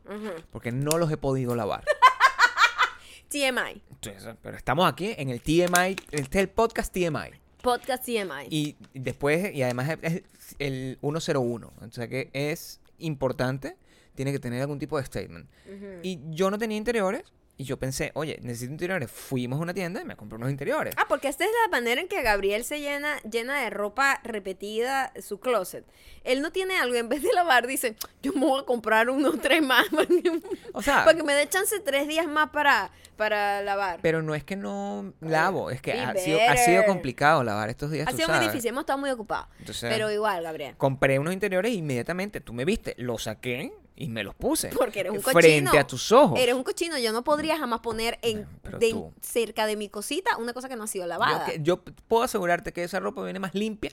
[0.51, 1.83] Porque no los he podido lavar.
[3.29, 3.81] TMI.
[3.91, 5.95] Entonces, pero estamos aquí en el TMI.
[6.11, 7.31] Este es el podcast TMI.
[7.61, 8.47] Podcast TMI.
[8.49, 10.23] Y después, y además es
[10.57, 11.67] el 101.
[11.79, 13.77] O sea que es importante.
[14.19, 15.47] Tiene que tener algún tipo de statement.
[15.65, 15.85] Ujú.
[16.03, 17.23] Y yo no tenía interiores.
[17.55, 19.09] Y yo pensé, oye, necesito interiores.
[19.09, 20.93] Fuimos a una tienda y me compré unos interiores.
[20.97, 25.13] Ah, porque esta es la manera en que Gabriel se llena, llena de ropa repetida
[25.21, 25.85] su closet.
[26.25, 29.39] Él no tiene algo, en vez de lavar, dice, yo me voy a comprar unos
[29.41, 29.87] tres más.
[29.89, 30.41] para que-
[30.73, 33.99] O sea, para que me dé chance tres días más para, para lavar.
[34.01, 35.69] pero no es que no lavo.
[35.71, 38.07] Es que be ha sido, ha sido complicado lavar estos días.
[38.07, 38.51] ha sido muy sabes.
[38.51, 39.47] difícil, hemos estado muy ocupados.
[39.59, 40.75] Entonces- Pero igual, Gabriel.
[40.77, 44.69] Compré unos interiores e inmediatamente, tú me viste, los saqué y me los puse.
[44.69, 45.71] Porque eres un Frente cochino.
[45.79, 46.39] a tus ojos.
[46.39, 46.97] Eres un cochino.
[46.97, 48.47] Yo no podría jamás poner en,
[48.79, 51.45] de- tú- cerca de mi cosita una cosa que no ha sido Yo, lavada.
[51.45, 53.91] que- yo puedo asegurarte que esa ropa viene más limpia.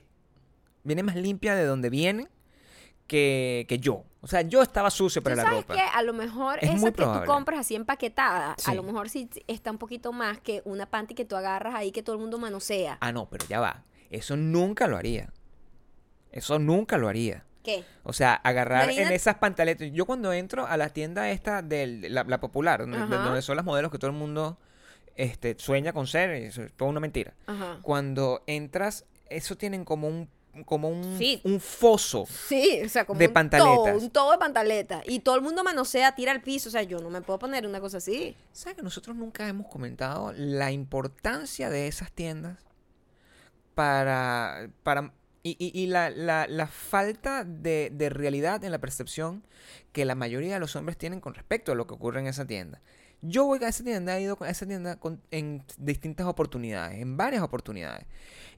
[0.84, 2.28] Viene más limpia de donde viene
[3.08, 4.04] que, que yo.
[4.20, 5.74] O sea, yo estaba sucio Tú para la sabes ropa.
[5.74, 7.26] que a lo mejor Es esa que tú probable.
[7.26, 8.74] compras así empaquetada, a Sí.
[8.74, 12.02] lo mejor sí está un poquito más que una panty que tú agarras ahí que
[12.02, 12.98] todo el mundo manosea.
[13.00, 13.84] Ah, no, pero ya va.
[14.10, 15.32] Eso nunca lo haría.
[16.32, 17.44] Eso nunca lo haría.
[17.66, 17.84] ¿Qué?
[18.04, 19.90] O sea, agarrar en esas pantaletas.
[19.92, 23.90] Yo cuando entro a la tienda esta de la, la popular, donde, son las modelos
[23.90, 24.56] que todo el mundo
[25.16, 27.34] este, sueña con ser, es toda una mentira.
[27.48, 27.80] Ajá.
[27.82, 30.30] Cuando entras, eso tienen como un
[30.64, 31.40] como un, Sí.
[31.44, 32.24] un foso.
[32.26, 33.74] Sí, o sea, como De un pantaletas.
[33.74, 35.02] todo, un todo de pantaleta.
[35.04, 36.68] Y todo el mundo manosea, tira al piso.
[36.68, 38.34] O sea, yo no me puedo poner una cosa así.
[38.52, 42.64] ¿Sabes que nosotros nunca hemos comentado la importancia de esas tiendas
[43.74, 44.70] para...
[44.82, 45.12] para
[45.46, 49.44] y, y- y la, la- la falta de, de realidad en la percepción
[49.92, 52.44] que la mayoría de los hombres tienen con respecto a lo que ocurre en esa
[52.46, 52.80] tienda.
[53.22, 57.16] Yo voy a esa tienda, he ido a esa tienda con- en distintas oportunidades, en
[57.16, 58.06] varias oportunidades.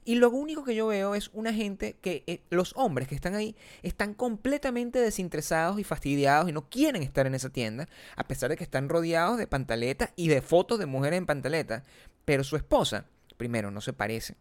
[0.05, 3.35] Y lo único que yo veo es una gente que eh, los hombres que están
[3.35, 8.49] ahí están completamente desinteresados y fastidiados y no quieren estar en esa tienda, a pesar
[8.49, 11.83] de que están rodeados de pantaletas y de fotos de mujeres en pantaletas.
[12.25, 13.05] Pero su esposa,
[13.37, 14.35] primero, no se parece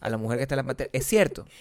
[0.00, 0.90] a la mujer que está en la pantalla.
[0.92, 1.44] Es cierto.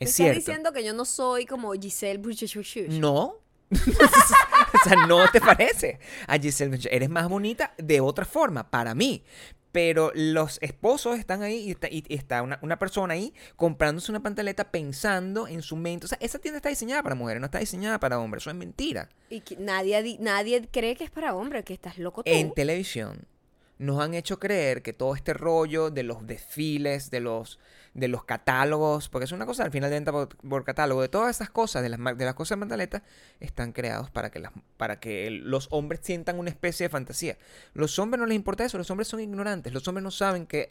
[0.00, 2.88] Es estás diciendo que yo no soy como Giselle Bouchard.
[2.88, 3.36] No.
[3.70, 6.92] o sea, no te parece a Giselle Bündchen.
[6.92, 9.22] Eres más bonita de otra forma, para mí.
[9.72, 14.20] Pero los esposos están ahí y está, y está una, una persona ahí comprándose una
[14.20, 16.06] pantaleta pensando en su mente.
[16.06, 18.42] O sea, esa tienda está diseñada para mujeres, no está diseñada para hombres.
[18.42, 19.08] Eso es mentira.
[19.28, 22.30] Y que nadie, di- nadie cree que es para hombre, que estás loco tú.
[22.32, 23.26] En televisión
[23.78, 27.60] nos han hecho creer que todo este rollo de los desfiles, de los,
[27.94, 31.08] de los catálogos, porque es una cosa al final de venta por, por catálogo, de
[31.08, 33.02] todas esas cosas, de las, de las cosas de pantaleta,
[33.40, 37.36] están creados para que, las, para que los hombres sientan una especie de fantasía.
[37.74, 40.68] Los hombres no les importa eso, los hombres son ignorantes, los hombres no saben que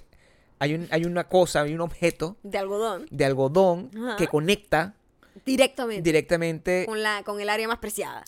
[0.60, 3.06] hay, un, hay una cosa, hay un objeto de algodón.
[3.12, 4.16] de algodón Ajá.
[4.16, 4.96] que conecta
[5.46, 6.02] Directamente.
[6.02, 8.24] directamente con, la, con el área más preciada.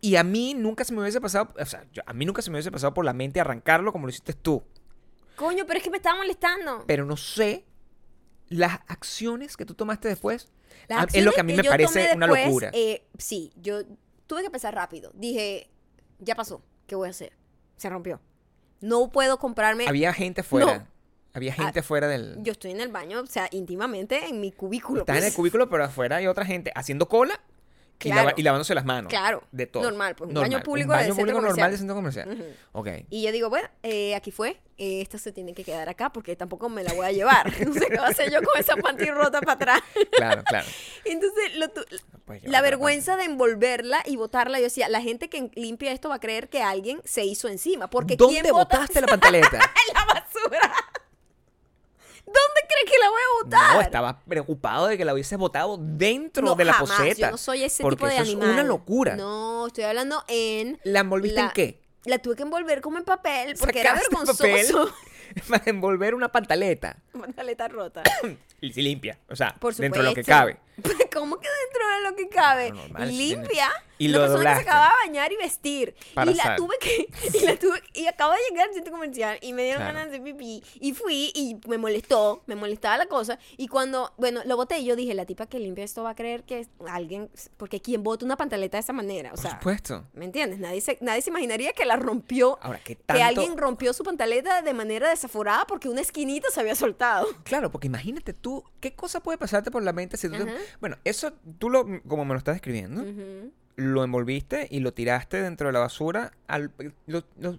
[0.00, 2.50] y a mí nunca se me hubiese pasado, o sea, yo- a mí nunca se
[2.50, 4.62] me hubiese pasado por la mente arrancarlo como lo hiciste tú.
[5.36, 6.84] Coño, pero es que me estaba molestando.
[6.86, 7.64] pero no sé
[8.48, 10.48] las acciones que tú tomaste después.
[10.88, 12.70] A- es lo que a mí me parece una locura.
[12.72, 13.80] eh, sí, yo
[14.26, 15.10] tuve que pensar rápido.
[15.14, 15.68] Dije,
[16.18, 17.32] ya pasó, ¿qué voy a hacer?
[17.76, 18.20] Se rompió.
[18.80, 19.86] No puedo comprarme.
[19.88, 20.78] Había gente afuera.
[20.78, 20.98] No.
[21.34, 22.36] Había gente afuera del...
[22.42, 25.00] Yo estoy en el baño, o sea, íntimamente en mi cubículo.
[25.00, 25.36] Estás en el pues.
[25.36, 27.40] cubículo, pero afuera hay otra gente haciendo cola
[28.00, 28.28] y, Claro.
[28.28, 29.10] lava- y lavándose las manos.
[29.10, 29.42] Claro.
[29.50, 29.82] De todo.
[29.82, 30.50] Normal, pues, un Normal.
[30.52, 32.28] baño público Un de baño centro público normal de centro comercial.
[32.32, 32.44] Ujú.
[32.72, 32.88] Ok.
[33.10, 34.60] Y yo digo, bueno, eh, aquí fue.
[34.80, 37.46] eh, esta se tiene que quedar acá porque tampoco me la voy a llevar.
[37.68, 39.80] No sé qué va a hacer yo con esa panty rota para atrás.
[40.12, 40.66] Claro, claro.
[41.04, 41.84] Entonces, lo tu-
[42.28, 46.14] No la vergüenza de envolverla y botarla, yo decía, la gente que limpia esto va
[46.16, 47.90] a creer que alguien se hizo encima.
[47.90, 49.56] Porque ¿Dónde ¿quién bota botaste la pantaleta?
[49.56, 50.72] en la basura?
[52.28, 53.74] ¿Dónde crees que la voy a botar?
[53.74, 57.26] No, estaba preocupado de que la hubieses botado dentro No, de la jamás, poseta.
[57.26, 58.48] Yo no soy ese porque tipo de eso animal.
[58.48, 59.16] es una locura.
[59.16, 60.78] No, estoy hablando en.
[60.84, 61.80] ¿La envolviste en qué?
[62.04, 64.38] La tuve que envolver como en papel porque era vergonzoso.
[64.44, 64.66] papel
[65.48, 66.96] para envolver una pantaleta.
[67.12, 68.02] Pantaleta rota.
[68.60, 69.16] Y si limpia.
[69.28, 70.58] O sea, Por dentro de lo que cabe.
[71.12, 72.70] ¿Cómo que dentro de lo que cabe?
[72.70, 73.68] No, normal, y limpia.
[73.98, 75.94] y lo persona que se acaba de bañar y vestir.
[76.14, 76.56] Para y la sal.
[76.56, 77.08] tuve que.
[77.38, 77.82] Y la tuve.
[77.94, 79.98] Y acabo de llegar al centro comercial y me dieron Claro.
[79.98, 80.62] ganas de pipí.
[80.80, 82.42] Y fui y me molestó.
[82.46, 83.38] Me molestaba la cosa.
[83.56, 84.12] Y cuando.
[84.18, 84.84] Bueno, lo boté.
[84.84, 87.30] Yo dije, la tipa que limpia esto va a creer que es alguien.
[87.56, 89.30] Porque quien bota una pantaleta de esa manera.
[89.30, 89.50] O Por sea.
[89.52, 90.04] supuesto.
[90.12, 90.58] ¿Me entiendes?
[90.60, 92.58] Nadie se, nadie se imaginaría que la rompió.
[92.62, 93.24] Ahora, ¿qué Que tanto?
[93.24, 97.26] alguien rompió su pantaleta de manera desaforada porque una esquinita se había soltado.
[97.42, 100.36] Claro, porque imagínate tú, ¿qué cosa puede pasarte por la mente si tú...
[100.36, 100.52] te- Ajá.
[100.80, 103.04] Bueno, eso tú lo, como me lo estás describiendo,
[103.76, 106.32] lo envolviste y lo tiraste dentro de la basura.
[106.46, 106.70] Al,
[107.06, 107.58] lo- lo-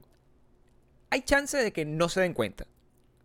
[1.09, 2.65] hay chance de que no se den cuenta.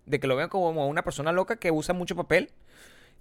[0.07, 2.51] De que lo vean como una persona loca que usa mucho papel.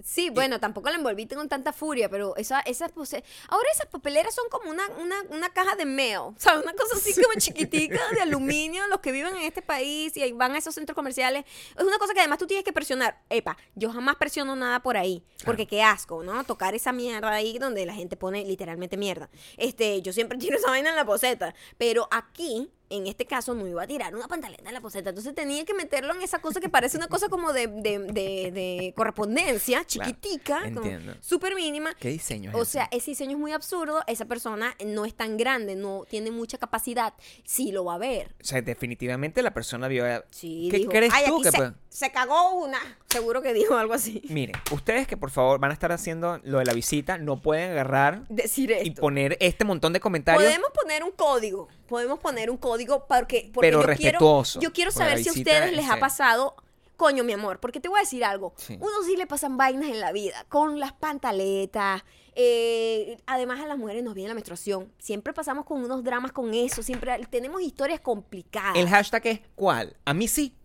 [0.04, 4.36] Sí, bueno, tampoco la envolviste con tanta furia, pero esa, esas pose- ahora esas papeleras
[4.36, 6.64] son como una, una, una caja de mail, ¿sabes?
[6.64, 10.56] Una cosa así como chiquitica de aluminio, los que viven en este país y van
[10.56, 11.46] a esos centros comerciales.
[11.78, 13.22] Es una cosa que además tú tienes que presionar.
[13.30, 16.44] Epa, yo jamás presiono nada por ahí, porque qué asco, ¿no?
[16.44, 19.30] Tocar esa mierda ahí donde la gente pone literalmente mierda.
[19.58, 23.68] Este, yo siempre tiro esa vaina en la poseta, pero aquí en este caso no
[23.68, 25.10] iba a tirar una pantaleta en la poseta.
[25.10, 28.52] Entonces tenía que meterlo en esa cosa que parece una cosa como de, de, de-
[28.52, 31.14] de correspondencia, Claro, chiquitica, entiendo.
[31.22, 31.94] súper mínima.
[31.96, 32.72] ¿Qué diseño es O ese?
[32.72, 34.02] sea, ese diseño es muy absurdo.
[34.08, 37.14] Esa persona no es tan grande, no tiene mucha capacidad.
[37.44, 38.36] Sí lo va a ver.
[38.42, 40.06] O sea, definitivamente la persona vio...
[40.32, 41.50] Sí, ¿Qué dijo, crees "Ay, tú que
[41.94, 42.80] se, puede-" se cagó una.
[43.10, 44.22] Seguro que dijo algo así.
[44.30, 47.72] Miren, ustedes que por favor van a estar haciendo lo de la visita, no pueden
[47.72, 48.86] agarrar Decir esto.
[48.88, 50.44] y poner este montón de comentarios.
[50.44, 51.68] Podemos poner un código.
[51.88, 55.34] Podemos poner un código porque, porque Pero yo respetuoso, Quiero, yo quiero saber si a
[55.34, 56.56] ustedes les es, ha pasado.
[56.98, 58.54] Coño, mi amor, porque te voy a decir algo.
[58.58, 58.78] Sí.
[58.80, 62.04] Uno sí le pasan vainas en la vida, con las pantaletas.
[62.36, 64.92] eh, además a las mujeres nos viene la menstruación.
[65.00, 66.82] Siempre pasamos con unos dramas con eso.
[66.82, 68.76] Siempre tenemos historias complicadas.
[68.76, 69.96] El hashtag es ¿cuál?
[70.06, 70.56] A mí sí.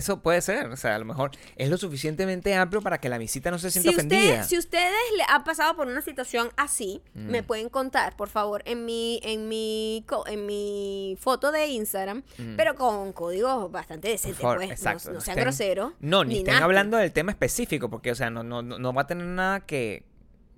[0.00, 3.18] Eso puede ser, o sea, a lo mejor es lo suficientemente amplio para que la
[3.18, 4.44] visita no se si, sienta usted- ofendida.
[4.44, 7.26] si ustedes le han pasado por una situación así, Mm.
[7.30, 12.56] me pueden contar, por favor, en mi, en mi, en mi foto de Instagram, Mm.
[12.56, 14.56] pero con códigos bastante decentes, pues.
[14.56, 15.12] no- exacto.
[15.12, 15.92] No, sean estén- groseros.
[16.00, 19.02] No, ni, estén hablando del tema específico, porque, o sea, no, no, no, no va
[19.02, 20.04] a tener nada que.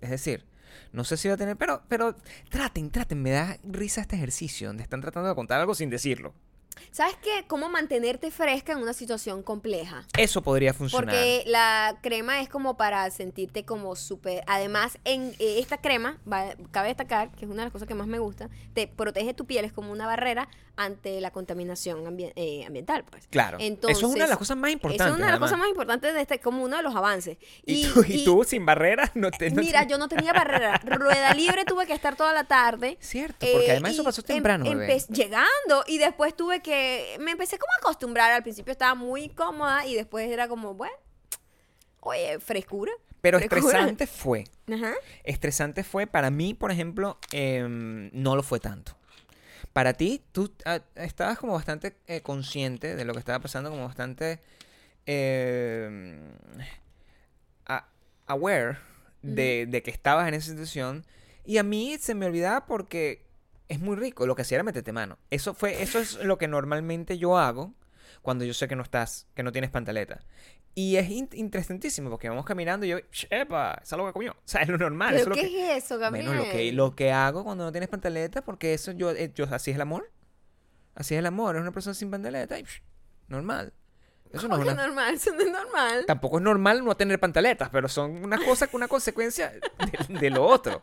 [0.00, 0.44] Es decir,
[0.92, 1.57] no sé si va a tener.
[1.57, 2.14] Pero, pero
[2.48, 3.20] traten, traten.
[3.22, 6.33] Me da risa este ejercicio donde están tratando de contar algo sin decirlo.
[6.90, 7.44] ¿Sabes qué?
[7.46, 10.06] Cómo mantenerte fresca en una situación compleja.
[10.18, 11.06] Eso podría funcionar.
[11.14, 14.42] Porque la crema es como para sentirte como súper...
[14.46, 17.94] Además, en eh, esta crema, va- cabe destacar, que es una de las cosas que
[17.94, 22.32] más me gusta, te protege tu piel, es como una barrera ante la contaminación ambien-
[22.35, 23.26] eh, ambiental, pues.
[23.28, 23.58] Claro.
[23.61, 25.06] Entonces, eso es una de las cosas más importantes.
[25.06, 27.37] Eso es una de las cosas más importantes de este, como uno de los avances.
[27.66, 29.50] Y, tú, y tú, sin barreras, no te.
[29.50, 30.78] no te- Mira, yo no tenía barrera.
[30.82, 32.96] Rueda libre tuve que estar toda la tarde.
[33.00, 34.96] Cierto, porque Eh, además eso y pasó em- temprano, bebé.
[34.96, 39.29] empe- llegando y después tuve que me empecé como a acostumbrar al principio estaba muy
[39.31, 40.94] cómoda y después era como bueno
[42.01, 43.61] oye frescura Pero frescura.
[43.79, 44.44] estresante fue.
[44.72, 44.94] Ajá.
[45.25, 48.96] Estresante fue, para mí, por ejemplo, em, no lo fue tanto.
[49.72, 53.87] Para ti, tú ah, estabas como bastante eh, consciente de lo que estaba pasando, como
[53.87, 54.40] bastante
[55.07, 56.18] em,
[57.66, 57.87] a-
[58.27, 58.79] aware
[59.22, 61.05] de, de que estabas en esa situación.
[61.44, 63.25] Y a mí se me olvidaba porque
[63.72, 64.26] es muy rico.
[64.26, 65.18] Lo que hacía era meterte mano.
[65.30, 67.74] Eso fue, eso es lo que normalmente yo hago
[68.22, 70.20] cuando yo sé que no estás, que no tienes pantaleta.
[70.74, 72.98] Y es in- interesantísimo porque vamos caminando y yo,
[73.30, 73.78] ¡epa!
[73.82, 74.32] Esa es lo que comió.
[74.32, 75.11] O sea, es lo normal.
[75.11, 76.26] ¿Pero eso es lo qué que, es eso Gabriel?
[76.26, 79.44] bueno, lo que, lo que hago cuando no tienes pantaleta, porque eso yo, eh, yo
[79.50, 80.11] así es el amor.
[80.94, 81.56] Así es el amor.
[81.56, 82.64] Es una persona sin pantaleta y
[83.28, 83.72] normal.
[84.33, 87.18] Eso no ¿Cómo es una- normal eso no es normal Tampoco es normal no tener
[87.21, 90.81] pantaletas, pero son una cosa, una consecuencia de, de lo otro.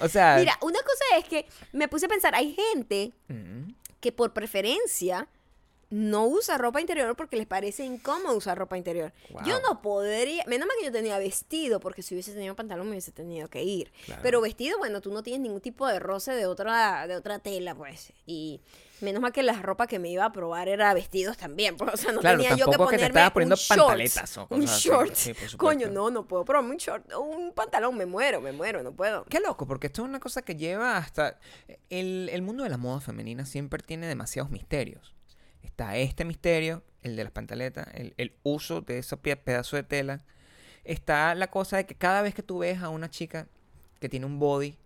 [0.00, 3.12] O sea, mira una cosa es que me puse a pensar hay gente
[4.00, 5.28] que por preferencia
[5.90, 9.12] no usa ropa interior porque les parece incómodo usar ropa interior.
[9.44, 12.92] Yo no podría, menos mal que yo tenía vestido, porque si hubiese tenido pantalón me
[12.92, 13.92] hubiese tenido que ir.
[14.06, 14.22] Claro.
[14.22, 17.74] Pero vestido, bueno, tú no tienes ningún tipo de roce de otra, de otra tela,
[17.74, 18.14] pues.
[18.24, 18.62] Y
[19.02, 21.94] menos mal que la ropa que me iba a probar era vestidos también, pues.
[21.94, 24.42] O sea, no Claro, tenía yo que que te ponerme estabas poniendo un pantaletas o
[24.50, 24.88] un cosas así.
[24.88, 25.14] short.
[25.14, 25.34] Sí.
[25.56, 29.24] Coño, no, no puedo probarme un short, un pantalón, me muero, me muero, no puedo.
[29.26, 31.38] Qué loco, porque esto es una cosa que lleva hasta...
[31.90, 35.14] El, el mundo de la moda femenina siempre tiene demasiados misterios.
[35.62, 40.24] Está este misterio, el de las pantaletas, el, el uso de ese pedazo de tela.
[40.84, 43.46] Está la cosa de que cada vez que tú ves a una chica
[44.00, 44.76] que tiene un body,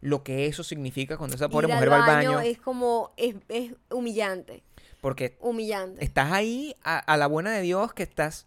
[0.00, 2.40] lo que eso significa cuando esa pobre Ir mujer va al baño.
[2.40, 4.62] es como, es, es humillante,
[5.00, 6.04] Porque humillante.
[6.04, 8.46] estás ahí a, a la buena de Dios que estás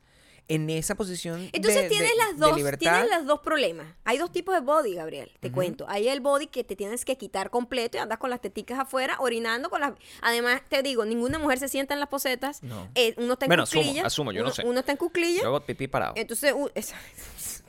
[0.51, 3.85] en esa posición Entonces de, tienes de- las dos, tienes los dos problemas.
[4.03, 5.85] Hay dos tipos de body, Gabriel, te cuento.
[5.87, 9.17] Hay el body que te tienes que quitar completo y andas con las teticas afuera,
[9.19, 9.93] orinando con las.
[10.23, 12.63] Además, te digo, ninguna mujer se sienta en las posetas.
[12.63, 12.89] No.
[12.95, 13.61] Eh, uno está en Bueno,
[14.03, 14.65] asumo, yo no uno, sé.
[14.65, 15.43] Uno está en cuclillas.
[15.43, 16.13] Yo hago pipí parado.
[16.15, 16.95] Entonces, u- esa-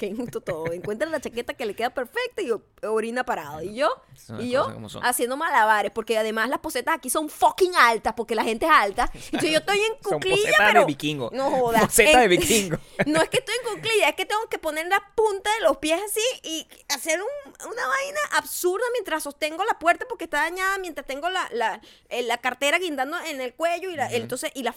[0.01, 0.73] qué injusto todo.
[0.73, 2.51] Encuentra la chaqueta que le queda perfecta y
[2.87, 3.63] orina parado.
[3.63, 5.05] Y yo, Son y yo son.
[5.05, 9.11] haciendo malabares, porque además las posetas aquí son fucking altas, porque la gente es alta.
[9.15, 11.29] Entonces yo estoy en Son cuclilla, de pero vikingo.
[11.33, 11.83] No jodas.
[11.83, 12.79] Poseta En- de vikingo.
[13.07, 15.77] no es que estoy en cuclilla, es que tengo que poner la punta de los
[15.77, 20.79] pies así y hacer un- una vaina absurda mientras sostengo la puerta porque está dañada,
[20.79, 24.63] mientras tengo la, la, eh, la cartera guindando en el cuello y la, entonces y
[24.63, 24.75] la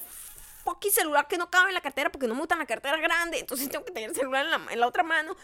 [0.63, 3.41] fucking celular que no cabe en la cartera porque no me gustan las carteras grandes,
[3.41, 5.36] entonces tengo que tener el celular en la, en la otra mano.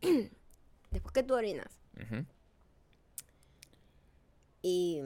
[0.90, 1.68] Después que tú orinas
[4.62, 5.00] y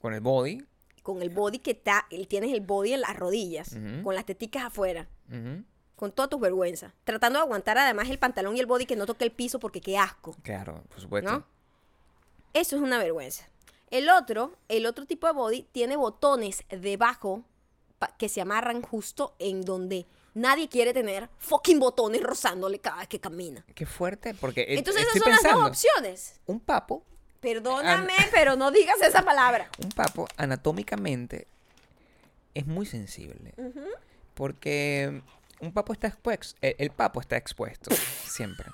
[0.00, 0.64] Con el body.
[1.02, 5.08] con el body que está, tienes el body en las rodillas, con las teticas afuera,
[5.96, 9.06] con todas tus vergüenzas, tratando de aguantar además el pantalón y el body que no
[9.06, 10.36] toque el piso porque qué asco.
[10.42, 11.30] Claro, por supuesto.
[11.30, 11.44] ¿No?
[12.54, 13.48] Eso es una vergüenza.
[13.90, 17.44] El otro, el otro tipo de body tiene botones debajo
[18.18, 23.20] que se amarran justo en donde nadie quiere tener fucking botones rozándole cada vez que
[23.20, 23.64] camina.
[23.74, 26.40] Qué fuerte, porque Entonces esas son pensando, las dos opciones.
[26.46, 27.04] un papo,
[27.40, 29.68] Perdóname, pero no digas esa palabra.
[29.82, 31.48] un papo anatómicamente
[32.54, 33.52] es muy sensible.
[34.34, 35.22] Porque
[35.58, 37.90] un papo está expuesto, el, el papo está expuesto
[38.24, 38.70] siempre.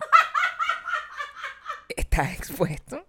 [1.88, 3.07] está expuesto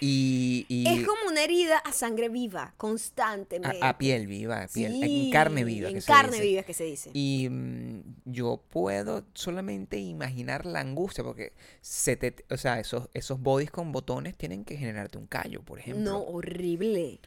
[0.00, 3.78] y, y Es como una herida a sangre viva, constantemente.
[3.82, 5.88] a, a piel viva, a piel, en carne viva.
[5.88, 6.44] En que se carne dice.
[6.44, 7.10] viva que se dice.
[7.14, 13.40] Y mm, yo puedo solamente imaginar la angustia, porque se te, o sea, esos, esos
[13.40, 16.04] bodies con botones tienen que generarte un callo, por ejemplo.
[16.04, 17.20] No, horrible.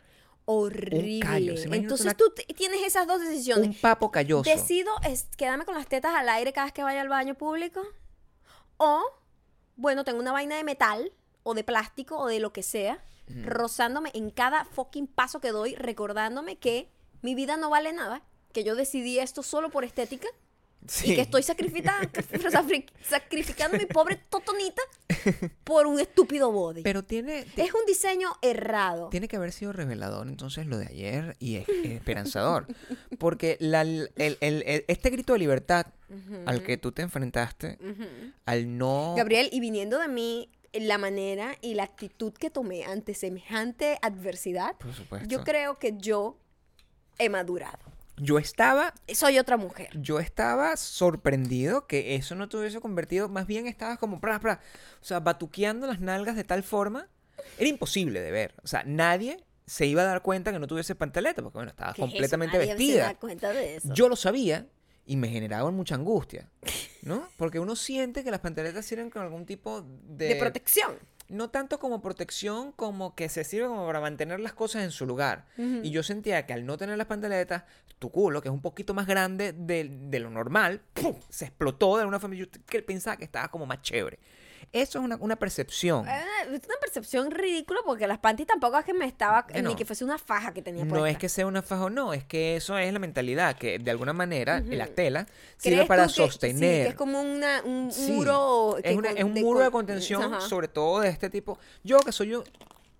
[0.51, 1.19] Horrible.
[1.19, 3.67] callo, ¿se imagina Entonces una- tú tienes esas dos decisiones.
[3.67, 4.49] un papo calloso.
[4.49, 7.81] Decido es quedarme con las tetas al aire cada vez que vaya al baño público.
[8.77, 9.01] O,
[9.75, 11.11] bueno, tengo una vaina de metal
[11.49, 13.03] o de plástico o de lo que sea,
[13.45, 16.89] rozándome en cada fucking paso que doy, recordándome que
[17.21, 20.27] mi vida no vale nada, que yo decidí esto solo por estética
[20.81, 21.05] y Sí.
[21.15, 22.07] que estoy sacrificando,
[23.03, 24.81] sacrificando mi pobre totonita
[25.63, 26.83] por un estúpido body.
[26.83, 29.09] Pero tiene, ti- es un diseño errado.
[29.09, 32.65] tiene que haber sido revelador entonces lo de ayer y es, es esperanzador.
[33.17, 35.87] Porque la- el- el- el- este grito de libertad
[36.47, 37.77] al que tú te enfrentaste,
[38.45, 39.13] al no...
[39.15, 44.75] Gabriel, y viniendo de mí, la manera y la actitud que tomé ante semejante adversidad,
[44.77, 45.27] Por supuesto.
[45.27, 46.37] yo creo que yo
[47.17, 47.77] he madurado.
[48.21, 49.89] Yo estaba Soy otra mujer.
[49.93, 54.59] yo estaba sorprendido que eso no te hubiese convertido, más bien estabas como, pra, pra,
[55.01, 57.07] o sea, batuqueando las nalgas de tal forma,
[57.57, 58.53] era imposible de ver.
[58.61, 61.95] O sea, nadie se iba a dar cuenta que no tuviese pantaleta, porque bueno, estabas
[61.95, 63.03] ¿Qué es completamente Nadie se vestida.
[63.05, 63.93] da cuenta de eso.
[63.93, 64.67] Yo lo sabía
[65.09, 66.47] y me generaba mucha angustia,
[67.01, 67.27] ¿no?
[67.35, 70.27] Porque uno siente que las pantaletas sirven con algún tipo de...
[70.27, 70.91] de protección.
[71.29, 75.07] no tanto como protección como que se sirve como para mantener las cosas en su
[75.07, 75.47] lugar.
[75.57, 77.63] Y yo sentía que al no tener las pantaletas,
[77.97, 81.15] tu culo, que es un poquito más grande de, de lo normal, ¡pum!
[81.29, 82.35] se explotó de alguna forma.
[82.35, 82.45] Yo
[82.85, 84.19] pensaba que estaba como más chévere.
[84.71, 86.07] Eso es una, una percepción.
[86.07, 89.75] Eh, Es una percepción ridícula porque las panties tampoco es que me estaba, Bueno, ni
[89.75, 92.23] que fuese una faja que tenía No es que sea una faja o no, es
[92.23, 96.15] que eso es la mentalidad, que de alguna manera la tela ¿Crees sirve para Sí,
[96.17, 96.83] sostener.
[96.85, 98.77] que es como una- un Sí, muro.
[98.77, 101.57] es, que una- con- es un muro de con- contención, sobre todo de este tipo.
[101.83, 102.43] Yo que soy yo,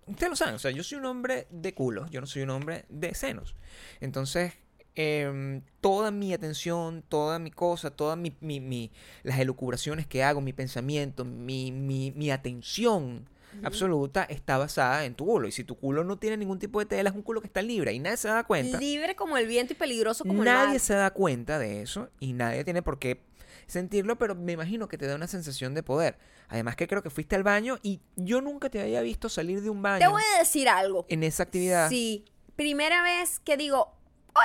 [0.08, 2.49] ustedes lo saben, o sea, yo soy un hombre de culos, yo no soy un
[2.49, 3.55] hombre de senos.
[4.01, 4.53] Entonces,
[5.02, 8.92] em, toda mi atención, toda mi cosa, todas mi, mi- mi-
[9.24, 13.30] las elucubraciones que hago, mi pensamiento, mi, mi, atención
[13.64, 15.48] absoluta está basada en tu culo.
[15.48, 17.62] Y si tu culo no tiene ningún tipo de tela, es un culo que está
[17.62, 18.78] libre y nadie se da cuenta.
[18.78, 22.34] Libre como el viento y peligroso como el Nadie se da cuenta de eso y
[22.34, 23.22] nadie tiene por qué
[23.68, 26.18] sentirlo, pero me imagino que te da una sensación de poder.
[26.50, 29.70] Además que creo que fuiste al baño y yo nunca te había visto salir de
[29.70, 31.06] un baño Te voy a decir algo.
[31.08, 31.88] en esa actividad.
[31.90, 33.94] Sí, primera vez que digo,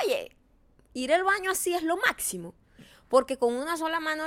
[0.04, 0.30] oye,
[0.94, 2.54] ir al baño así es lo máximo.
[3.08, 4.24] Porque con una sola mano,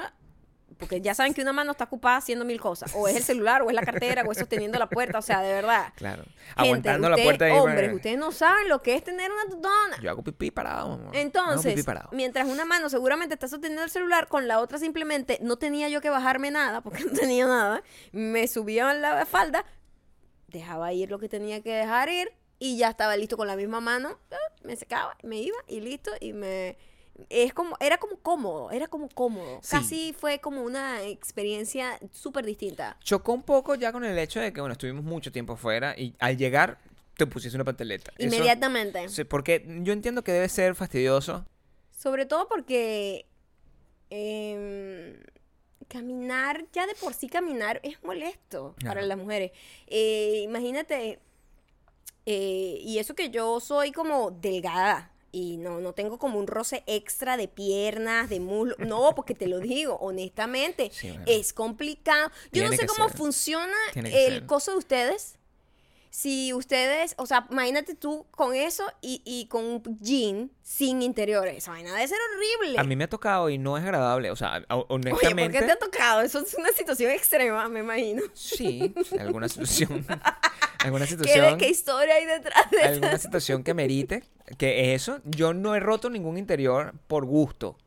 [0.77, 2.91] porque ya saben que una mano está ocupada haciendo mil cosas.
[2.95, 5.17] O es el celular, o es la cartera, o es sosteniendo la puerta.
[5.17, 5.91] O sea, de verdad.
[5.95, 6.23] Claro.
[6.23, 7.51] Gente, Aguantando la usted- puerta ahí.
[7.53, 9.99] Hombres, ustedes no saben lo que es tener una tutona.
[10.01, 11.08] Yo hago pipí parado, amor.
[11.08, 12.10] Hago Entonces, pipí parado.
[12.13, 15.99] mientras una mano seguramente está sosteniendo el celular, con la otra simplemente no tenía yo
[15.99, 19.65] que bajarme nada, porque no tenía nada, me subía en la falda,
[20.47, 23.80] dejaba ir lo que tenía que dejar ir y ya estaba listo con la misma
[23.82, 26.78] mano, ah, me secaba, me iba y listo y me
[27.30, 29.60] es como era como cómodo, era como cómodo.
[29.63, 29.72] Sí.
[29.72, 32.96] Casi fue como una experiencia súper distinta.
[33.04, 36.13] Chocó un poco ya con el hecho de que, bueno, estuvimos mucho tiempo fuera y
[36.20, 36.78] al llegar
[37.15, 38.12] te pusiste una pantaleta.
[38.17, 39.10] Eso- Inmediatamente.
[39.10, 41.43] sí, porque yo entiendo que debe ser fastidioso.
[41.98, 43.26] Sobre todo porque
[44.12, 45.17] em,
[45.88, 49.52] caminar, ya de por sí caminar es molesto para las mujeres.
[49.88, 51.20] Eh, imagínate,
[52.30, 55.12] eh, y eso que yo soy como delgada.
[55.32, 58.75] Y no, no tengo como un roce extra de piernas, de muslo.
[58.80, 60.90] No, porque te lo digo, honestamente.
[60.94, 61.23] Sí, bueno.
[61.28, 62.30] Es complicado.
[62.46, 63.17] Yo Tiene no sé cómo ser.
[63.17, 65.36] funciona el coso de ustedes.
[66.10, 71.58] Si ustedes, o sea, imagínate tú con eso y, y con un jean sin interiores.
[71.58, 72.80] Esa vaina debe ser horrible.
[72.80, 74.32] A mí me ha tocado y no es agradable.
[74.32, 75.60] O sea, ho- Oye, ¿por honestamente.
[75.60, 76.21] qué te ha tocado?
[76.21, 78.23] Eso es una situación extrema, me imagino.
[78.34, 80.06] Sí, alguna situación.
[80.88, 81.58] Alguna ¿Qué, situación.
[81.58, 83.17] qué historia hay detrás de alguna eso?
[83.23, 84.23] situación que merite
[84.58, 85.19] que eso.
[85.25, 87.77] Yo no he roto ningún interior por gusto.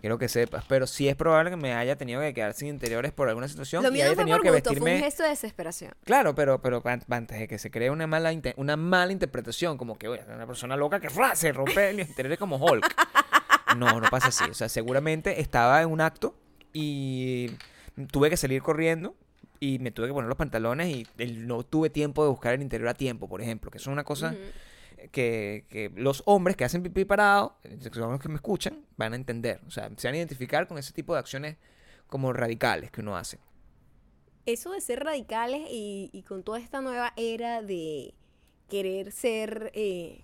[0.00, 0.64] Quiero que sepas.
[0.68, 3.82] Pero sí es probable que me haya tenido que quedar sin interiores por alguna situación.
[3.82, 5.04] Lo y mío haya no fue tenido por que gusto, fue un vestirme.
[5.04, 5.92] gesto de desesperación.
[6.04, 9.98] Claro, pero, pero an- antes de que se cree una mala, una mala interpretación, como
[9.98, 11.34] que oye, una persona loca que ¡fra!
[11.36, 12.86] se rompe los interiores como Hulk.
[13.76, 14.42] No, no pasa así.
[14.50, 16.34] O sea, seguramente estaba en un acto
[16.72, 17.50] y
[18.10, 19.14] tuve que salir corriendo
[19.60, 22.62] y me tuve que poner los pantalones y el- no tuve tiempo de buscar el
[22.62, 24.34] interior a tiempo, por ejemplo, que eso es una cosa
[25.12, 29.16] que, que los hombres que hacen pipí parado, eh, los que me escuchan, van a
[29.16, 29.60] entender.
[29.66, 31.56] O sea, se van a identificar con ese tipo de acciones
[32.06, 33.38] como radicales que uno hace.
[34.46, 38.14] Eso de ser radicales y, y con toda esta nueva era de
[38.68, 40.22] querer ser, eh,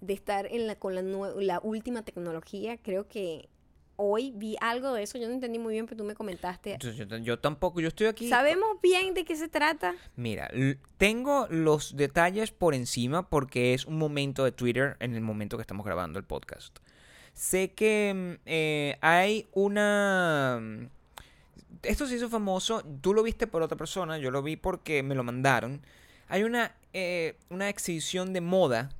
[0.00, 3.48] de estar en la, con la, la última tecnología, creo que
[3.96, 6.76] hoy vi algo de eso, yo no entendí muy bien, pero tú me comentaste.
[6.80, 8.28] Yo, yo tampoco, yo estoy aquí.
[8.28, 9.94] ¿Sabemos bien de qué se trata?
[10.16, 10.50] Mira,
[10.98, 15.62] tengo los detalles por encima porque es un momento de Twitter en el momento que
[15.62, 16.78] estamos grabando el podcast.
[17.32, 20.58] Sé que mm, eh, hay una...
[20.60, 20.88] mm,
[21.82, 25.14] Esto se hizo famoso, tú lo viste por otra persona, yo lo vi porque me
[25.14, 25.82] lo mandaron.
[26.28, 28.90] Hay una, eh, una exhibición de moda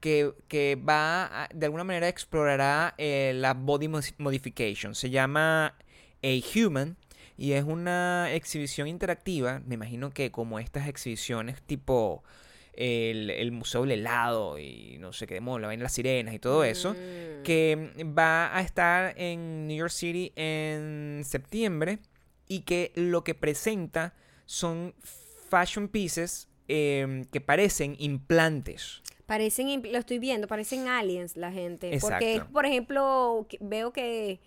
[0.00, 3.88] que, que va, a- de alguna manera explorará eh, la body
[4.18, 4.94] modification.
[4.94, 5.74] Se llama
[6.22, 6.96] A Human
[7.36, 9.60] y es una exhibición interactiva.
[9.66, 12.22] Me imagino que como estas exhibiciones tipo
[12.74, 15.92] el, el Museo del Helado y no sé qué de moda, la vaina de las
[15.92, 17.42] sirenas y todo eso, Mm.
[17.42, 21.98] que va a estar en New York City en septiembre
[22.46, 24.14] y que lo que presenta
[24.46, 24.94] son
[25.50, 29.02] fashion pieces em, que parecen implantes.
[29.30, 31.96] Parecen, lo estoy viendo, parecen aliens la gente.
[32.00, 32.52] Porque, Exacto.
[32.52, 34.40] por ejemplo, veo que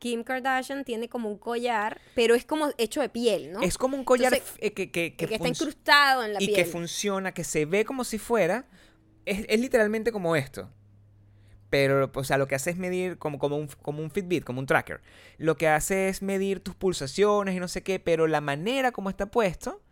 [0.00, 3.62] Kim Kardashian tiene como un collar, pero es como hecho de piel, ¿no?
[3.62, 6.46] Es como un collar Entonces, eh, que, que, que, que está incrustado en la y
[6.46, 6.56] piel.
[6.56, 8.66] que funciona, que se ve como si fuera,
[9.24, 10.68] es, es literalmente como esto.
[11.70, 14.58] Pero, o sea, lo que hace es medir como, como, un, como un Fitbit, como
[14.58, 15.00] un tracker.
[15.38, 19.10] Lo que hace es medir tus pulsaciones y no sé qué, pero la manera como
[19.10, 19.83] está puesto y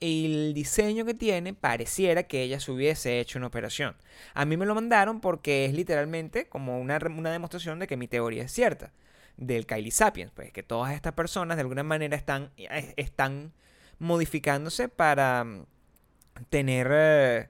[0.00, 3.96] el diseño que tiene pareciera que ella se hubiese hecho una operación.
[4.34, 8.08] A mí me lo mandaron porque es literalmente como una, una demostración de que mi
[8.08, 8.92] teoría es cierta.
[9.36, 13.52] Del Kylie Sapiens, pues que todas estas personas de alguna manera están, eh, están
[13.98, 15.66] modificándose para mm,
[16.50, 17.48] tener eh,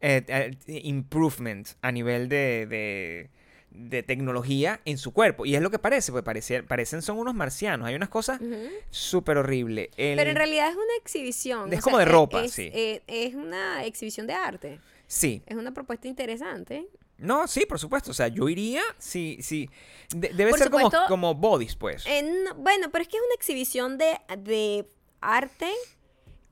[0.00, 3.30] eh, eh, improvement a nivel de,
[3.70, 5.46] de tecnología en su cuerpo.
[5.46, 7.86] Y es lo que parece, pues parece, parecen son unos marcianos.
[7.86, 8.56] Hay unas cosas Ujú.
[8.90, 9.88] súper horribles.
[9.96, 11.72] El- Pero en realidad es una exhibición.
[11.72, 12.70] Es o como sea, de ropa, es, sí.
[12.72, 14.80] eh, es una exhibición de arte.
[15.06, 15.42] Sí.
[15.46, 16.88] Es una propuesta interesante.
[17.18, 18.10] No, sí, por supuesto.
[18.10, 19.68] O sea, yo iría, sí, sí.
[20.14, 22.04] De- debe Por ser como, como bodies, pues.
[22.06, 24.86] Eh, no- bueno, pero es que es una exhibición de, de
[25.20, 25.70] arte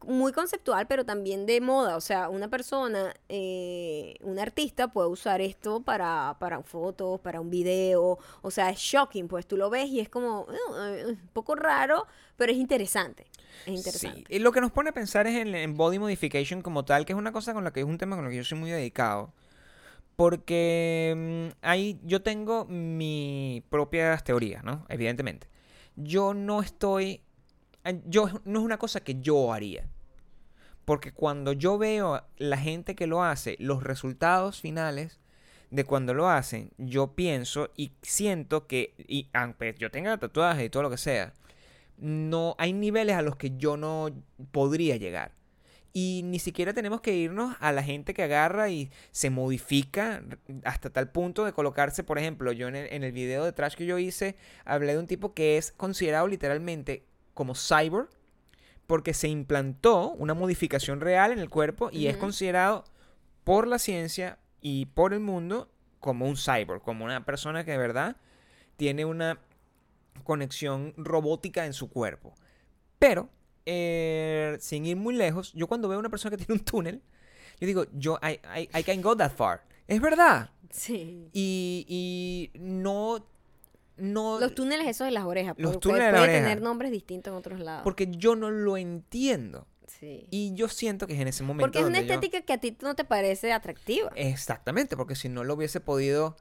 [0.06, 1.96] muy conceptual, pero también de moda.
[1.96, 7.50] O sea, una persona, eh, un artista puede usar esto para, para fotos, para un
[7.50, 8.18] video.
[8.42, 10.46] O sea, es shocking, pues tú lo ves y es como
[10.80, 13.26] eh, un poco raro, pero es interesante.
[13.64, 14.22] Es interesante.
[14.22, 17.04] Sí, y lo que nos pone a pensar es en, en body modification como tal,
[17.06, 18.58] que es una cosa con la que es un tema con el que yo soy
[18.58, 19.32] muy dedicado.
[20.16, 21.14] Porque
[21.54, 24.86] mm, ahí yo tengo mis propias teorías, ¿no?
[24.88, 25.48] Evidentemente.
[25.96, 27.22] Yo no estoy.
[27.84, 29.88] eh, Yo no es una cosa que yo haría.
[30.86, 35.18] Porque cuando yo veo la gente que lo hace, los resultados finales
[35.70, 40.70] de cuando lo hacen, yo pienso y siento que, y aunque yo tenga tatuajes y
[40.70, 41.34] todo lo que sea,
[41.98, 44.10] no hay niveles a los que yo no
[44.52, 45.32] podría llegar.
[45.92, 50.22] Y ni siquiera tenemos que irnos a la gente que agarra y se modifica
[50.62, 53.86] hasta tal punto de colocarse, por ejemplo, yo en el, en video de trash que
[53.86, 58.08] yo hice, hablé de un tipo que es considerado literalmente como cyborg,
[58.86, 62.84] porque se implantó una modificación real en el cuerpo y es considerado
[63.44, 65.70] por la ciencia y por el mundo
[66.00, 68.16] como un cyborg, como una persona que de verdad
[68.76, 69.40] tiene una
[70.24, 72.34] conexión robótica en su cuerpo.
[72.98, 73.28] Pero,
[73.64, 77.02] eh, sin ir muy lejos, yo cuando veo a una persona que tiene un túnel,
[77.60, 79.62] yo digo, yo, I, I, I can go that far.
[79.86, 80.50] Es verdad.
[80.70, 81.28] Sí.
[81.32, 83.26] Y, y no,
[83.96, 85.54] no, Los túneles esos de las orejas.
[85.58, 86.44] Los porque túneles de puede la oreja.
[86.48, 87.82] tener nombres distintos en otros lados.
[87.84, 89.66] porque yo no lo entiendo.
[89.86, 90.26] sí.
[90.30, 92.58] Y yo siento que es en ese momento Porque es una yo- estética que a
[92.58, 94.10] ti no te parece atractiva.
[94.16, 96.36] Exactamente, porque si no lo hubiese podido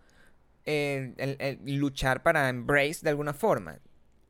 [0.66, 3.78] eh, el- el luchar para embrace de alguna forma.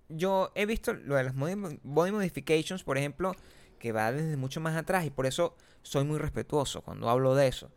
[0.09, 3.33] Yo he visto lo de las body modifications, por ejemplo,
[3.79, 7.47] que va desde mucho más atrás y por eso soy muy respetuoso cuando hablo de
[7.47, 7.71] eso.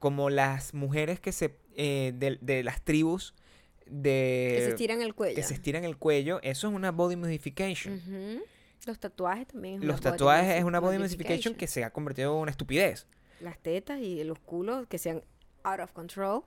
[0.00, 3.32] Como las mujeres que se eh, de, de las tribus
[3.90, 5.34] de que se estiran el cuello.
[5.34, 8.00] que se estiran el cuello, eso es una body modification.
[8.86, 11.90] Los tatuajes también es Los una body tatuajes es una body modification que se ha
[11.92, 13.06] convertido en una estupidez.
[13.40, 15.22] Las tetas y los culos que sean
[15.64, 16.42] out of control.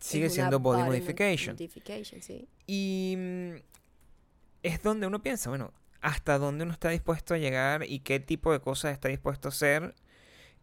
[0.00, 1.54] Sigue siendo body mod- modification.
[1.56, 2.48] modification, sí.
[2.66, 3.54] Y mm,
[4.62, 8.52] es donde uno piensa, bueno, hasta dónde uno está dispuesto a llegar y qué tipo
[8.52, 9.94] de cosas está dispuesto a hacer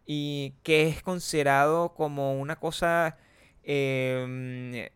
[0.06, 3.18] y qué es considerado como una cosa
[3.64, 4.92] eh,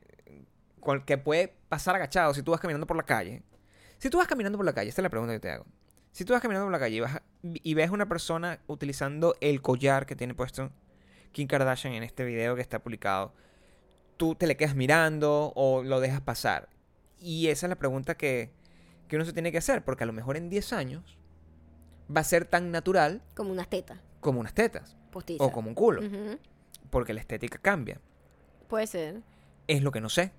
[1.06, 3.44] que puede pasar agachado si tú vas caminando por la calle.
[3.98, 5.66] Si tú vas caminando por la calle, esta es la pregunta que te hago.
[6.12, 9.36] Si tú vas caminando por la calle y, vas y ves a una persona utilizando
[9.42, 10.72] el collar que tiene puesto
[11.32, 13.34] Kim Kardashian en este video que está publicado,
[14.18, 16.70] tú te le quedas mirando o lo dejas pasar.
[17.20, 18.52] Y esa es la pregunta que,
[19.08, 21.18] que uno se tiene que hacer, porque a lo mejor en 10 años
[22.16, 24.98] va a ser tan natural Como unas tetas como unas tetas
[25.40, 26.02] o como un culo,
[26.90, 28.00] porque la estética cambia.
[28.68, 29.22] Puede ser.
[29.68, 30.32] Es lo que no sé.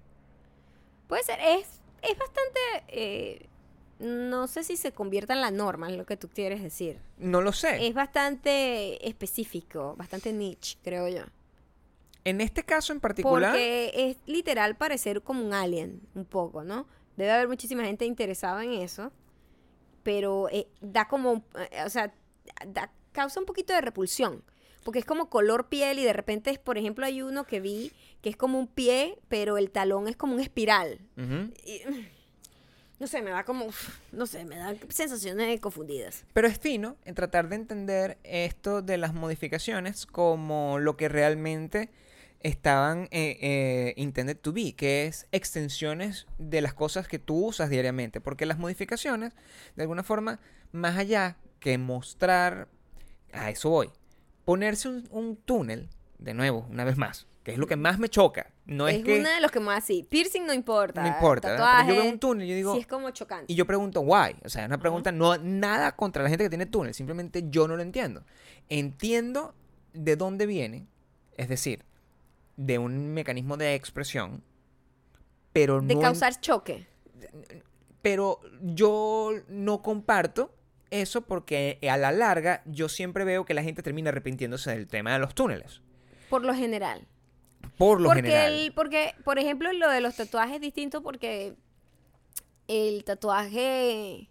[1.11, 1.39] Puede ser.
[1.41, 1.67] Es,
[2.01, 2.61] es bastante...
[2.89, 3.47] eh,
[3.99, 6.99] no sé si se convierta en la norma, es lo que tú quieres decir.
[7.19, 7.87] No lo sé.
[7.87, 11.25] Es bastante específico, bastante niche, creo yo.
[12.25, 16.87] En este caso en particular, Porque es literal parecer como un alien, un poco, ¿no?
[17.17, 19.13] Debe haber muchísima gente interesada en eso,
[20.03, 22.15] pero eh, da como, eh, o sea,
[22.67, 24.43] da- causa un poquito de repulsión.
[24.83, 27.93] Porque es como color piel y de repente, por ejemplo, hay uno que vi
[28.23, 31.01] que es como un pie, pero el talón es como un espiral.
[31.65, 31.83] Y,
[33.01, 33.67] no sé, me da como,
[34.13, 36.27] no sé, me da sensaciones confundidas.
[36.35, 41.89] Pero es fino en tratar de entender esto de las modificaciones como lo que realmente
[42.41, 47.71] estaban eh, eh, intended to be, que es extensiones de las cosas que tú usas
[47.71, 48.21] diariamente.
[48.21, 49.33] Porque las modificaciones,
[49.77, 50.39] de alguna forma,
[50.71, 52.69] más allá que mostrar,
[53.33, 53.91] a eso voy,
[54.45, 58.09] ponerse un, un túnel, de nuevo, una vez más, que es lo que más me
[58.09, 58.51] choca.
[58.67, 59.19] No es, es que...
[59.21, 60.07] uno de los que más sí.
[60.09, 61.03] Piercing no importa.
[61.03, 63.53] No importa, yo veo un túnel y yo digo, sí es como chocante.
[63.53, 64.37] y yo pregunto, why?
[64.45, 67.67] O sea, es una pregunta, no nada contra la gente que tiene túnel, simplemente yo
[67.67, 68.25] no lo entiendo.
[68.69, 69.55] Entiendo
[69.93, 70.87] de dónde viene,
[71.37, 71.85] es decir,
[72.57, 74.43] de un mecanismo de expresión,
[75.53, 76.01] pero de no.
[76.01, 76.87] en- causar choque.
[78.03, 80.55] pero yo no comparto
[80.91, 85.13] eso porque a la larga yo siempre veo que la gente termina arrepintiéndose del tema
[85.13, 85.81] de los túneles.
[86.29, 87.07] Por lo general.
[87.79, 88.53] Por lo porque, general.
[88.53, 91.55] el- porque, por ejemplo, lo de los tatuajes es distinto porque
[92.69, 94.29] el tatuaje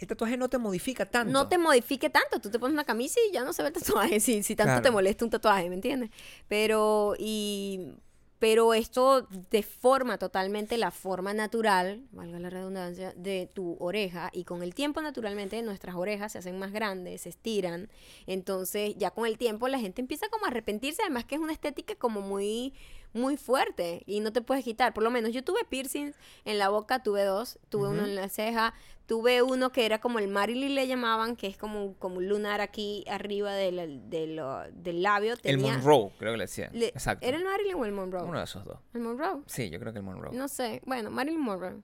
[0.00, 1.32] El tatuaje no te modifica tanto.
[1.32, 2.40] no te modifique tanto.
[2.40, 4.20] Tú te pones una camisa y ya no se ve el tatuaje.
[4.20, 4.82] Si, si tanto Claro.
[4.82, 6.10] te molesta un tatuaje, ¿me entiendes?
[6.48, 7.92] Pero, y,
[8.40, 14.30] pero esto deforma totalmente la forma natural, valga la redundancia, de tu oreja.
[14.32, 17.90] Y con el tiempo, naturalmente, nuestras orejas se hacen más grandes, se estiran.
[18.26, 21.02] Entonces, ya con el tiempo, la gente empieza como a arrepentirse.
[21.02, 22.72] Además, que es una estética como muy
[23.12, 24.94] muy fuerte y no te puedes quitar.
[24.94, 28.28] Por lo menos yo tuve piercings en la boca, tuve dos, tuve uno en la
[28.28, 28.72] ceja,
[29.10, 32.60] tuve uno que era como el Marilyn le llamaban, que es como, como un lunar
[32.60, 35.34] aquí arriba del, de lo- del labio.
[35.42, 36.70] El Monroe, creo que le decían.
[36.72, 37.26] le- Exacto.
[37.26, 38.22] ¿Era el Marilyn o el Monroe?
[38.22, 38.78] Uno de esos dos.
[38.94, 39.40] El Monroe.
[39.46, 40.32] Sí, yo creo que el Monroe.
[40.32, 40.80] No sé.
[40.86, 41.74] Bueno, Marilyn Monroe.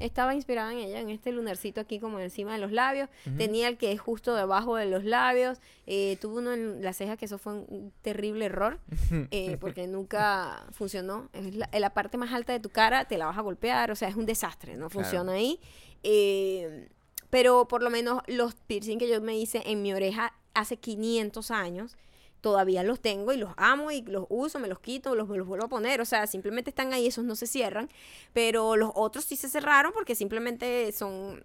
[0.00, 3.08] Estaba inspirada en ella, en este lunarcito aquí como encima de los labios.
[3.38, 5.60] Tenía el que es justo debajo de los labios.
[5.86, 8.80] Eh, tuvo uno en la ceja que eso fue un- un terrible error
[9.30, 11.28] eh, porque nunca funcionó.
[11.32, 13.92] Es la, en la parte más alta de tu cara, te la vas a golpear.
[13.92, 14.90] O sea, es un desastre, no Claro.
[14.90, 15.60] funciona ahí.
[16.02, 16.88] Eh,
[17.30, 21.50] pero por lo menos los piercing que yo me hice en mi oreja hace 500
[21.50, 21.96] años.
[22.40, 25.66] Todavía los tengo y los amo y los uso, me los quito, los, los vuelvo
[25.66, 26.00] a poner.
[26.00, 27.88] O sea, simplemente están ahí, esos no se cierran.
[28.32, 31.42] Pero los otros sí se cerraron porque simplemente son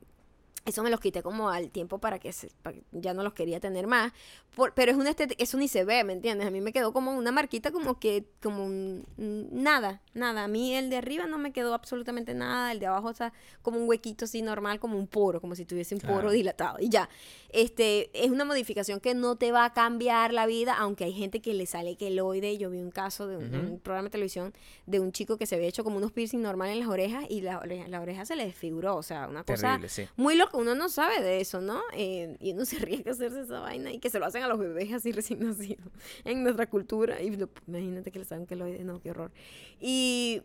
[0.68, 3.34] eso me los quité como al tiempo para que, se- para que ya no los
[3.34, 4.12] quería tener más.
[4.56, 6.46] Por- pero es una estética, eso ni se ve, ¿me entiendes?
[6.48, 10.44] A mí me quedó como una marquita como que, como un- nada, nada.
[10.44, 13.80] A mí el de arriba no me quedó absolutamente nada, el de abajo está como
[13.80, 16.78] un huequito así normal, como un poro, como si tuviese un poro dilatado.
[16.80, 17.10] Y ya,
[17.50, 21.40] este, es una modificación que no te va a cambiar la vida, aunque hay gente
[21.42, 22.58] que le sale queloide.
[22.58, 24.54] Yo vi un caso de un, programa de televisión
[24.86, 27.42] de un chico que se había hecho como unos piercing normal en las orejas y
[27.42, 30.08] la oreja, la oreja se le desfiguró, o sea, una cosa Terrible, sí.
[30.18, 31.82] muy loco, uno no sabe de eso, ¿no?
[31.94, 34.48] Eh, y uno se arriesga a hacerse esa vaina y que se lo hacen a
[34.48, 35.88] los bebés así recién nacidos
[36.26, 37.22] en nuestra cultura.
[37.22, 39.32] Y lo- imagínate que le saben que lo no, qué horror.
[39.80, 40.42] Y,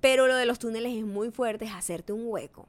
[0.00, 2.68] pero lo de los túneles es muy fuerte, es hacerte un hueco.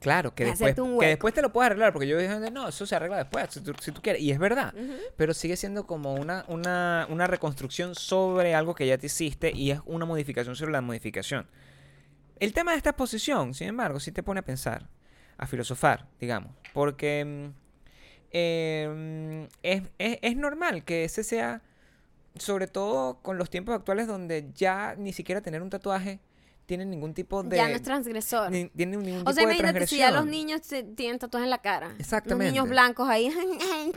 [0.00, 2.86] Claro, que Es después, que después te lo puedes arreglar, porque yo dije, no, eso
[2.86, 4.22] se arregla después, si tú, si tú quieres.
[4.22, 4.72] Y es verdad,
[5.16, 9.70] pero sigue siendo como una, una, una reconstrucción sobre algo que ya te hiciste y
[9.72, 11.46] es una modificación sobre la modificación.
[12.40, 14.88] El tema de esta exposición, sin embargo, sí te pone a pensar,
[15.38, 17.48] a filosofar, digamos, porque mm,
[19.62, 21.62] es, es- es normal que ese sea,
[22.36, 26.18] sobre todo con los tiempos actuales donde ya ni siquiera tener un tatuaje
[26.66, 27.56] tienen ningún tipo de...
[27.56, 28.50] Ya no es transgresor.
[28.50, 31.44] ni- tienen ningún O sea, tipo de imagínate si ya los niños se- tienen tatuajes
[31.44, 31.88] en la cara.
[31.90, 32.50] Los Exactamente.
[32.52, 33.26] niños blancos ahí.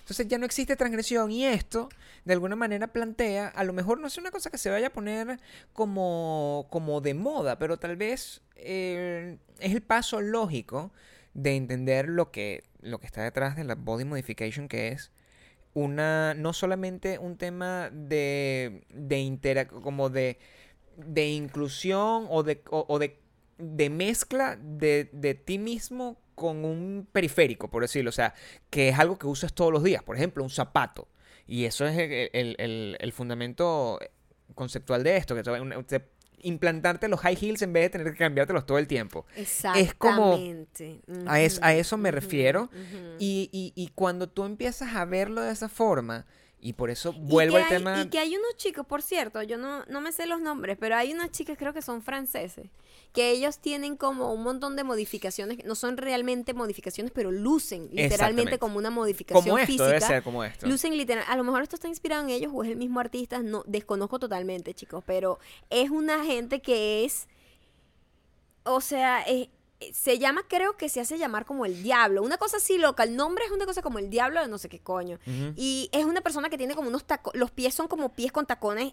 [0.00, 1.88] Entonces ya no existe transgresión y esto
[2.24, 4.92] de alguna manera plantea, a lo mejor no es una cosa que se vaya a
[4.92, 5.40] poner
[5.72, 10.92] como, como de moda, pero tal vez eh, es el paso lógico
[11.34, 15.10] de entender lo que, lo que está detrás de la body modification, que es
[15.72, 20.38] una no solamente un tema de, de intera- como de,
[21.06, 23.18] de inclusión o de, o, o de,
[23.58, 28.08] de mezcla de, de ti mismo con un periférico, por decirlo.
[28.08, 28.34] O sea,
[28.70, 30.02] que es algo que usas todos los días.
[30.02, 31.08] Por ejemplo, un zapato.
[31.46, 33.98] Y eso es el, el- el- el fundamento
[34.54, 36.04] conceptual de esto, que te-
[36.42, 39.26] implantarte los high heels en vez de tener que cambiártelos todo el tiempo.
[39.98, 41.00] como- Exactamente.
[41.26, 42.70] A, es- a eso me refiero.
[43.18, 46.24] Y, y- y cuando tú empiezas a verlo de esa forma,
[46.62, 48.02] y por eso vuelvo al hay- tema...
[48.02, 50.94] Y que hay unos chicos, por cierto, yo no, no me sé los nombres, pero
[50.96, 52.66] hay unas chicas, creo que son franceses,
[53.14, 58.58] que ellos tienen como un montón de modificaciones, no son realmente modificaciones, pero lucen literalmente
[58.58, 59.86] como una modificación como esto, física.
[59.86, 60.66] debe ser como esto.
[60.66, 63.40] Lucen literal, a lo mejor esto está inspirado en ellos o es el mismo artista,
[63.42, 65.38] no desconozco totalmente, chicos, pero
[65.70, 67.26] es una gente que es
[68.64, 69.48] o sea, es-
[69.94, 72.22] se llama, creo que se hace llamar como el diablo.
[72.22, 73.02] Una cosa así loca.
[73.02, 75.18] El nombre es una cosa como el diablo de no sé qué coño.
[75.56, 77.40] Y es una persona que tiene como unos tacones.
[77.40, 78.92] Los pies son como pies con tacones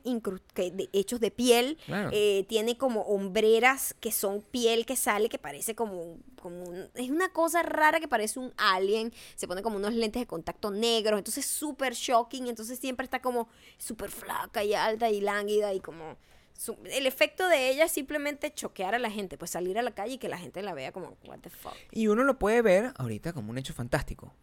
[0.54, 1.78] que de- hechos de piel.
[1.86, 2.10] Claro.
[2.14, 6.90] Eh, tiene como hombreras que son piel que sale, que parece como, un- como un-
[6.96, 9.12] Es una cosa rara que parece un alien.
[9.36, 11.18] Se pone como unos lentes de contacto negros.
[11.18, 12.48] Entonces súper shocking.
[12.48, 16.16] Entonces siempre está como súper flaca y alta y lánguida y como...
[16.58, 19.92] su- el efecto de ella es simplemente choquear a la gente, pues salir a la
[19.92, 21.76] calle y que la gente la vea como, what the fuck.
[21.92, 24.34] Y uno lo puede ver ahorita como un hecho fantástico.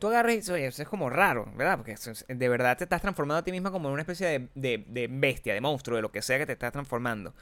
[0.00, 1.76] Tú agarras y oye, eso es como raro, ¿verdad?
[1.78, 4.48] Porque es- de verdad te estás transformando a ti misma como en una especie de,
[4.54, 7.34] de- de bestia, de monstruo, de lo que sea que te estás transformando.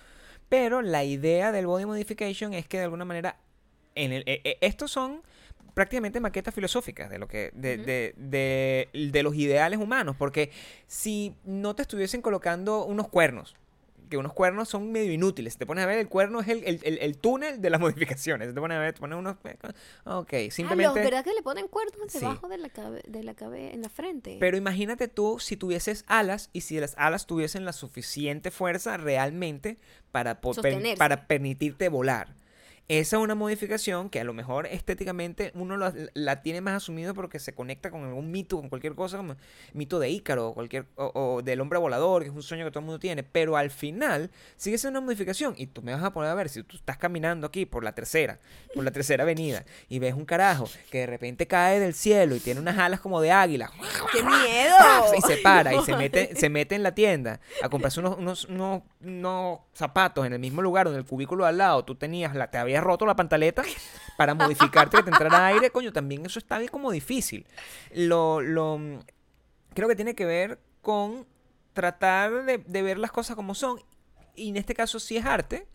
[0.49, 3.37] Pero la idea del body modification es que de alguna manera,
[3.95, 5.23] en el, e- e- estos son
[5.75, 10.51] prácticamente maquetas filosóficas de lo que de- de- de los ideales humanos porque
[10.87, 13.57] si no te estuviesen colocando unos cuernos
[14.09, 15.57] que unos cuernos son medio inútiles.
[15.57, 17.81] Te pones a ver, el cuerno es el, el- el- el túnel de las
[18.19, 18.53] modificaciones.
[18.55, 19.37] Te pones a ver, te pones unos...
[20.05, 20.85] Ok, Ah, simplemente...
[21.01, 22.19] los, ¿verdad que le ponen cuernos Sí.
[22.21, 24.37] debajo de la cabeza, de la cabe en la frente?
[24.41, 29.79] Pero imagínate tú si tuvieses alas y si las alas tuviesen la suficiente fuerza realmente
[30.13, 32.35] para, per- para permitirte volar.
[32.89, 37.15] Esa es una modificación que a lo mejor estéticamente uno la, la tiene más asumido
[37.15, 39.37] porque se conecta con algún mito, con cualquier cosa, como
[39.73, 42.71] mito de Ícaro o, cualquier, o, o del hombre volador, que es un sueño que
[42.71, 43.23] todo el mundo tiene.
[43.23, 46.49] Pero al final sigue siendo una modificación y tú me vas a poner a ver
[46.49, 48.39] si tú estás caminando aquí por la tercera,
[48.75, 52.41] por la tercera avenida y ves un carajo que de repente cae del cielo y
[52.41, 53.71] tiene unas alas como de águila
[54.13, 54.75] ¡Qué miedo!
[55.17, 58.45] y se para y se mete, se mete en la tienda a comprarse unos, unos,
[58.47, 62.51] unos, unos zapatos en el mismo lugar donde el cubículo al lado tú tenías la,
[62.51, 63.63] te habías roto la pantaleta
[64.17, 67.47] para modificarte que te entrara aire, coño, también eso está bien como difícil.
[67.95, 68.79] Lo, lo
[69.75, 71.27] creo que tiene que ver con
[71.73, 73.81] tratar de, de ver las cosas como son.
[74.37, 75.67] Y en este caso si es arte.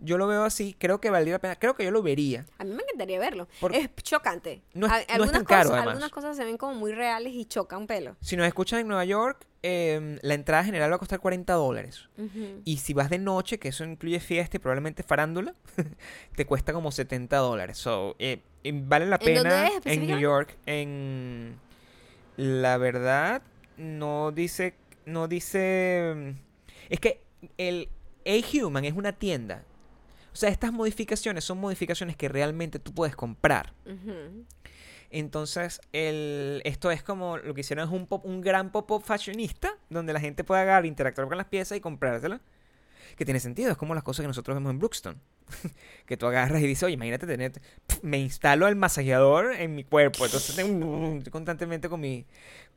[0.00, 2.44] Yo lo veo así, creo que valdría la pena, creo que yo lo vería.
[2.58, 3.46] A mí me encantaría verlo.
[3.60, 4.60] Por- Es chocante.
[4.74, 5.92] No es- A- no es algunas tan caro, cosas, además.
[5.92, 8.16] Algunas cosas se ven como muy reales y chocan pelo.
[8.20, 12.10] Si nos escuchan en Nueva York, eh, la entrada general va a costar 40 dólares.
[12.66, 15.54] Y si vas de noche, que eso incluye fiesta y probablemente farándula,
[16.36, 17.78] te cuesta como 70 dólares.
[17.78, 20.18] So, eh, vale la ¿En dónde pena en New?
[20.18, 20.54] York.
[20.66, 21.54] En
[22.36, 23.40] la verdad,
[23.78, 24.74] no dice,
[25.06, 26.34] no dice.
[26.90, 27.22] Es que
[27.56, 27.88] el
[28.26, 29.64] A-Human es una tienda.
[30.34, 33.72] O sea, estas modificaciones son modificaciones que realmente tú puedes comprar.
[33.86, 34.44] Ujú.
[35.16, 39.72] Entonces, el, esto es como lo que hicieron es un, pop- un gran pop-up fashionista,
[39.88, 42.40] donde la gente puede agarrar, interactuar con las piezas y comprárselas.
[43.16, 45.18] Que tiene sentido, es como las cosas que nosotros vemos en Brookstone.
[46.06, 47.52] que tú agarras y dices, oye, imagínate tener,
[48.02, 52.26] me instalo el masajeador en mi cuerpo, entonces tengo, estoy constantemente con mi,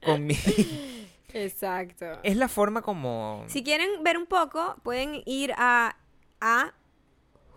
[0.06, 0.36] con mi...
[1.34, 2.20] Exacto.
[2.24, 3.44] es la forma como...
[3.48, 5.98] Si quieren ver un poco, pueden ir a,
[6.40, 6.74] a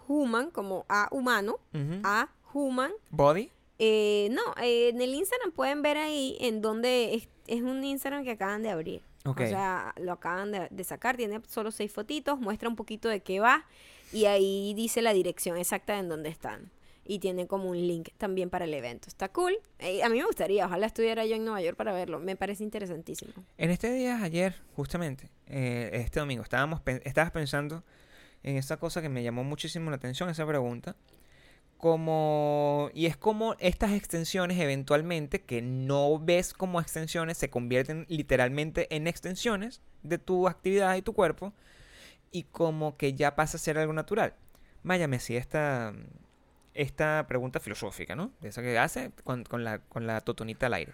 [0.09, 1.59] Human, como a humano,
[2.03, 2.93] a Human.
[3.11, 3.51] Body.
[3.83, 8.25] Eh, no, eh, en el Instagram pueden ver ahí en donde es, es un Instagram
[8.25, 9.03] que acaban de abrir.
[9.25, 9.41] Ok.
[9.41, 13.21] O sea, lo acaban de, de sacar, tiene solo seis fotitos, muestra un poquito de
[13.21, 13.65] qué va
[14.13, 16.71] y ahí dice la dirección exacta en donde están.
[17.07, 19.09] Y tiene como un link también para el evento.
[19.09, 19.59] Está cool.
[19.79, 22.21] Eh, a mí me gustaría, ojalá estuviera yo en Nueva York para verlo.
[22.21, 23.33] Me parece interesantísimo.
[23.57, 27.83] En este día, ayer, justamente, eh, este domingo, estábamos estabas pensando
[28.43, 30.97] en esa cosa que me llamó muchísimo la atención, esa pregunta.
[31.81, 38.95] Como, y es como estas extensiones eventualmente, que no ves como extensiones, se convierten literalmente
[38.95, 41.55] en extensiones de tu actividad y tu cuerpo.
[42.33, 44.35] y como que ya pasa a ser algo natural.
[44.83, 45.95] Maya me hacía esta,
[46.75, 48.33] esta pregunta filosófica, ¿no?
[48.41, 50.93] De esa que hace con, con la, con la totonita al aire.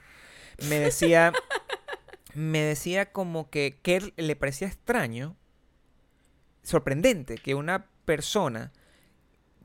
[0.68, 1.32] Me decía,
[2.34, 5.36] me decía como que, que le parecía extraño,
[6.62, 8.72] sorprendente, que una persona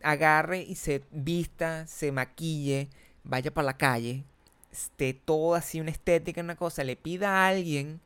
[0.03, 2.89] agarre y se vista, se maquille,
[3.23, 4.23] vaya para la calle,
[4.71, 7.99] esté todo así una estética, una cosa, le pida a alguien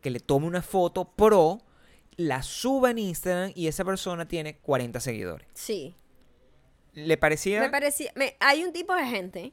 [0.00, 1.60] que le tome una foto pro,
[2.16, 5.46] la suba en Instagram y esa persona tiene 40 seguidores.
[5.54, 5.94] Sí.
[6.94, 7.60] ¿Le parecía?
[7.60, 8.12] Me parecía.
[8.16, 9.52] me- hay un tipo de gente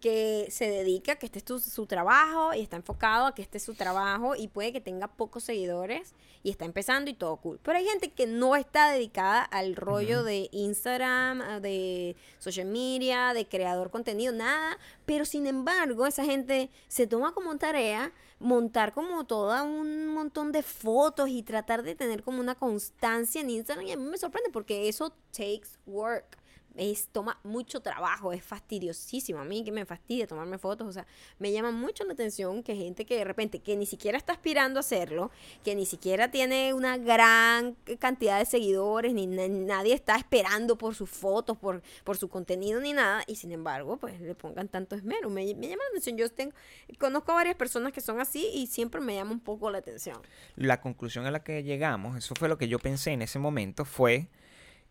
[0.00, 3.58] que se dedica, que este es tu- su trabajo y está enfocado a que este
[3.58, 7.60] es su trabajo y puede que tenga pocos seguidores y está empezando y todo cool.
[7.62, 13.34] Pero hay gente que no está dedicada al rollo de Instagram, ah, de social media,
[13.34, 14.78] de creador contenido, nada.
[15.06, 20.62] Pero sin embargo, esa gente se toma como tarea montar como todo un montón de
[20.62, 24.48] fotos y tratar de tener como una constancia en Instagram y a mí me sorprende
[24.50, 26.38] porque eso takes work
[26.76, 29.38] es, toma mucho trabajo, es fastidiosísimo.
[29.40, 31.06] A mí que me fastidia tomarme fotos, o sea,
[31.38, 34.78] me llama mucho la atención que gente que de repente, que ni siquiera está aspirando
[34.78, 35.30] a hacerlo,
[35.64, 40.94] que ni siquiera tiene una gran cantidad de seguidores, ni na- nadie está esperando por
[40.94, 44.94] sus fotos, por, por su contenido, ni nada, y sin embargo, pues le pongan tanto
[44.96, 45.28] esmero.
[45.30, 46.16] Me, me llama la atención.
[46.16, 46.52] Yo tengo,
[46.98, 50.18] conozco a varias personas que son así y siempre me llama un poco la atención.
[50.56, 53.84] la conclusión a la que llegamos, eso fue lo que yo pensé en ese momento,
[53.84, 54.28] fue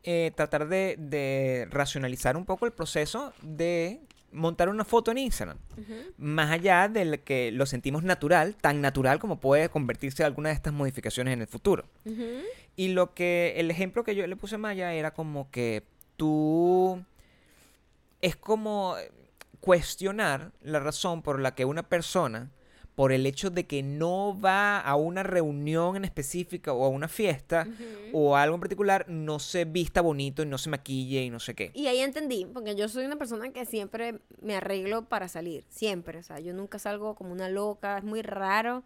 [0.03, 5.57] eh, tratar de, de racionalizar un poco el proceso de montar una foto en Instagram.
[6.17, 10.73] Más allá del que lo sentimos natural, tan natural como puede convertirse alguna de estas
[10.73, 11.85] modificaciones en el futuro.
[12.75, 15.83] Y lo que, el ejemplo que yo le puse a Maya era como que
[16.15, 17.03] tú,
[18.21, 18.95] es como
[19.59, 22.49] cuestionar la razón por la que una persona,
[22.99, 27.07] por el hecho de que no va a una reunión en específica o a una
[27.07, 27.65] fiesta
[28.11, 31.39] o a algo en particular, no se vista bonito y no se maquille y no
[31.39, 31.71] sé qué.
[31.73, 36.19] Y ahí entendí, porque yo soy una persona que siempre me arreglo para salir, siempre,
[36.19, 38.83] o sea, yo nunca salgo como una loca, es muy raro,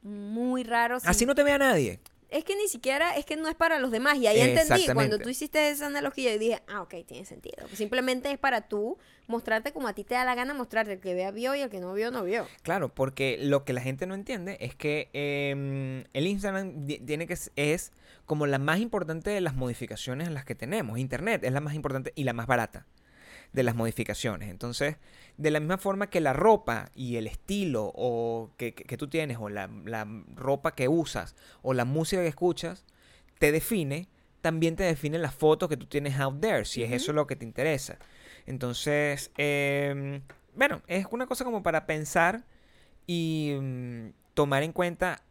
[0.00, 0.98] muy raro.
[0.98, 1.06] sí.
[1.06, 2.00] Así no te vea nadie.
[2.32, 5.18] Es que ni siquiera, es que no es para los demás, y ahí entendí, cuando
[5.18, 9.72] tú hiciste esa analogía, yo dije, ah, ok, tiene sentido, simplemente es para tú mostrarte
[9.72, 11.80] como a ti te da la gana mostrarte, el que vea vio y el que
[11.80, 12.46] no vio no vio.
[12.62, 17.36] Claro, porque lo que la gente no entiende es que em, el Instagram tiene que
[17.56, 17.92] es
[18.24, 20.98] como la más importante de las modificaciones en las que tenemos.
[20.98, 22.86] Internet es la más importante y la más barata
[23.52, 24.48] de las modificaciones.
[24.50, 24.96] Entonces,
[25.36, 29.08] de la misma forma que la ropa y el estilo o que, que- que tú
[29.08, 32.84] tienes o la, la ropa que usas o la música que escuchas
[33.38, 34.08] te define,
[34.40, 37.36] también te define las fotos que tú tienes out there, si es eso lo que
[37.36, 37.98] te interesa.
[38.46, 40.22] Entonces, em,
[40.54, 42.44] bueno, es una cosa como para pensar
[43.06, 45.22] y mm, tomar en cuenta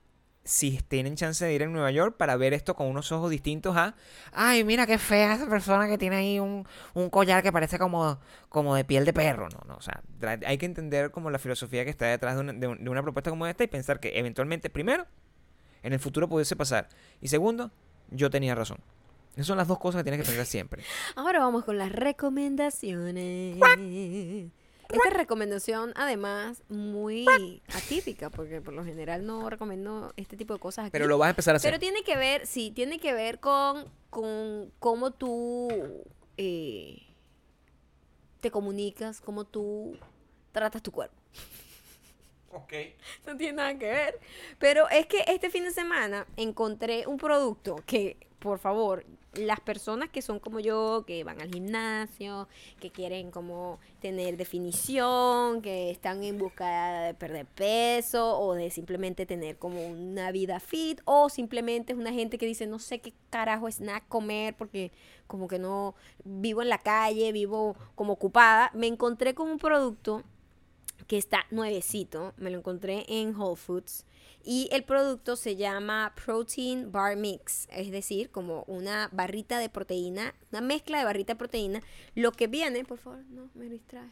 [0.44, 3.78] si tienen chance de ir a Nueva York para ver esto con unos ojos distintos
[3.78, 3.96] a,
[4.34, 6.66] ay, mira qué fea esa persona que tiene ahí un,
[6.96, 8.20] un collar que parece como,
[8.50, 9.50] como de piel de perro.
[9.50, 10.02] No, no, o sea,
[10.46, 13.04] hay que entender como la filosofía que está detrás de una, de un- de una
[13.04, 15.06] propuesta como esta y pensar que eventualmente, primero,
[15.84, 16.90] en el futuro pudiese pasar.
[17.22, 17.72] Y segundo,
[18.10, 18.80] yo tenía razón.
[19.34, 20.84] Esas son las dos cosas que tienes que pensar siempre.
[21.16, 23.58] Ahora vamos con las recomendaciones.
[24.92, 27.26] Esta recomendación, además, muy
[27.74, 30.92] atípica, porque por lo general no recomiendo este tipo de cosas aquí.
[30.92, 31.72] Pero lo vas a empezar a hacer.
[31.72, 35.70] Pero tiene que ver, sí, tiene que ver con, con cómo tú
[36.38, 37.02] eh,
[38.40, 39.98] te comunicas, cómo tú
[40.52, 41.16] tratas tu cuerpo.
[42.54, 42.74] Ok.
[43.26, 44.20] No tiene nada que ver.
[44.60, 50.10] Pero es que este fin de semana encontré un producto que, por favor, las personas
[50.10, 56.24] que son como yo, que van al gimnasio, que quieren como tener definición, que están
[56.24, 61.94] en busca de perder peso o de simplemente tener como una vida fit o simplemente
[61.94, 64.92] es una gente que dice no sé qué carajo es nada comer porque
[65.28, 70.24] como que no vivo en la calle, vivo como ocupada, me encontré con un producto
[71.08, 74.06] que está nuevecito, me lo encontré en Whole Foods
[74.44, 80.34] y el producto se llama Protein Bar Mix, es decir, como una barrita de proteína,
[80.52, 81.82] una mezcla de barrita de proteína.
[82.16, 84.10] Lo que viene, por favor, no me distrae.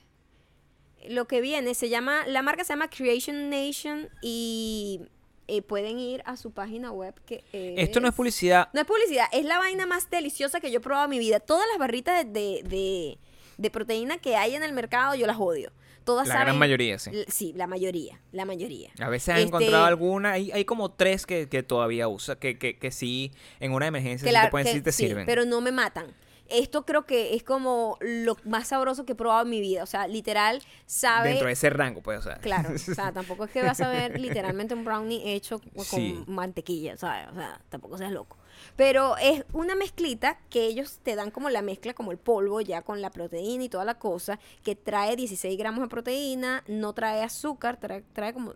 [1.08, 5.02] Lo que viene se llama, la marca se llama Creation Nation y
[5.48, 8.70] eh, pueden ir a su página web que Esto no es publicidad.
[8.74, 11.40] no es publicidad, es la vaina más deliciosa que yo he probado en mi vida.
[11.40, 13.18] Todas las barritas de, de, de-
[13.58, 15.72] de proteína que hay en el mercado, yo las odio.
[16.04, 17.12] Todas La saben- gran mayoría, sí.
[17.28, 18.90] Sí, la mayoría, la mayoría.
[19.00, 22.78] A veces Este, encontrado alguna, hay, hay como tres que, que todavía usa, que, que,
[22.80, 25.26] que sí, en una emergencia que sí la- te pueden que- decir te sí, sirven.
[25.26, 26.08] pero no me matan.
[26.52, 29.84] esto creo que es como lo más sabroso que he probado en mi vida.
[29.84, 31.30] O sea, literal, sabe.
[31.30, 32.38] Dentro de ese rango, pues, o sea.
[32.38, 36.24] Claro, o sea, tampoco es que vas a ver literalmente un brownie hecho con Sí.
[36.26, 37.28] mantequilla, ¿sabes?
[37.32, 38.36] O sea, tampoco seas loco.
[38.76, 42.82] Pero es una mezclita que ellos te dan como la mezcla, como el polvo, ya
[42.82, 47.22] con la proteína y toda la cosa, que trae 16 gramos de proteína, no trae
[47.24, 48.54] azúcar, trae, trae como,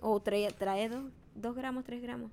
[0.00, 0.90] o trae, trae
[1.34, 2.30] 2 gramos, 3 gramos.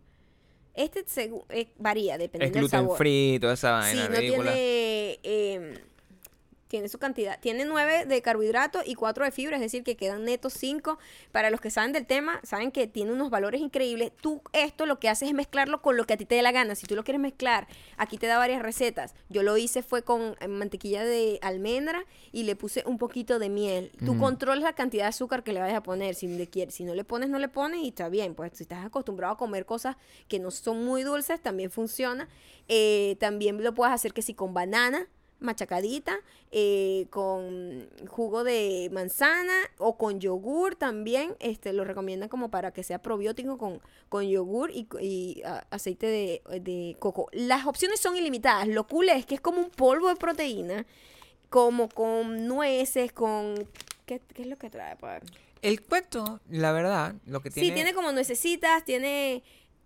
[0.75, 2.97] Este segu- eh, varía, Es dependiendo del gluten sabor.
[2.97, 4.51] free, toda esa Sí, vaina no ridícula.
[4.53, 5.19] tiene.
[5.23, 5.83] eh,
[6.73, 7.39] tiene su cantidad.
[7.39, 10.97] Tiene 9 de carbohidratos y 4 de fibra, es decir, que quedan netos 5.
[11.31, 14.11] Para los que saben del tema, saben que tiene unos valores increíbles.
[14.19, 16.51] Tú esto lo que haces es mezclarlo con lo que a ti te dé la
[16.51, 16.73] gana.
[16.73, 19.13] Si tú lo quieres mezclar, aquí te da varias recetas.
[19.29, 23.49] Yo lo hice fue con eh, mantequilla de almendra y le puse un poquito de
[23.49, 23.91] miel.
[24.03, 26.15] Tú controlas la cantidad de azúcar que le vayas a poner.
[26.15, 28.33] Si, le quieres, si no le pones, no le pones y está bien.
[28.33, 29.95] Pues si estás acostumbrado a comer cosas
[30.27, 32.27] que no son muy dulces, también funciona.
[32.67, 35.07] Eh, también lo puedes hacer que si con banana
[35.43, 36.17] machacadita,
[36.51, 41.35] eh, con jugo de manzana o con yogur también.
[41.39, 46.07] Este, lo recomiendan como para que sea probiótico con, con yogur y, y, ah, aceite
[46.07, 47.27] de, de coco.
[47.31, 48.67] Las opciones son ilimitadas.
[48.67, 50.85] Lo cool es que es como un polvo de proteína,
[51.49, 53.67] como con nueces, con...
[54.05, 54.95] ¿Qué, qué es lo que trae?
[54.95, 55.23] Pa' ver.
[55.61, 57.69] El cuento, la verdad, lo que tiene...
[57.69, 59.43] Sí, tiene como nuecesitas, tiene,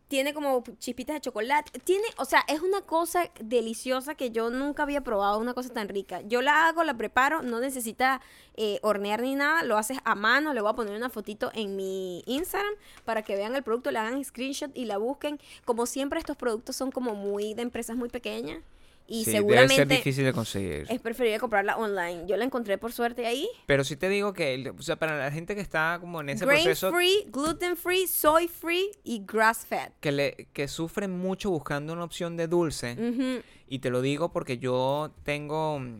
[0.07, 1.79] tiene como chispitas de chocolate.
[1.79, 5.89] Tiene, o sea, es una cosa deliciosa que yo nunca había probado, una cosa tan
[5.89, 6.21] rica.
[6.21, 8.21] Yo la hago, la preparo, no necesita
[8.55, 10.53] eh, hornear ni nada, lo haces a mano.
[10.53, 12.73] Le voy a poner una fotito en mi Instagram
[13.05, 15.39] para que vean el producto, le hagan screenshot y la busquen.
[15.65, 18.61] Como siempre, estos productos son como muy de empresas muy pequeñas
[19.09, 20.85] y Sí, debe seguramente ser difícil de conseguir.
[20.89, 22.25] es preferible comprarla online.
[22.27, 23.47] Yo la encontré por suerte ahí.
[23.65, 26.45] Pero sí te digo que, o sea, para la gente que está como en ese
[26.45, 29.91] Grain proceso, free, gluten free, soy free y grass fed.
[30.01, 33.41] que, le, que sufre mucho buscando una opción de dulce, Ujú.
[33.67, 35.99] y te lo digo porque yo tengo mm,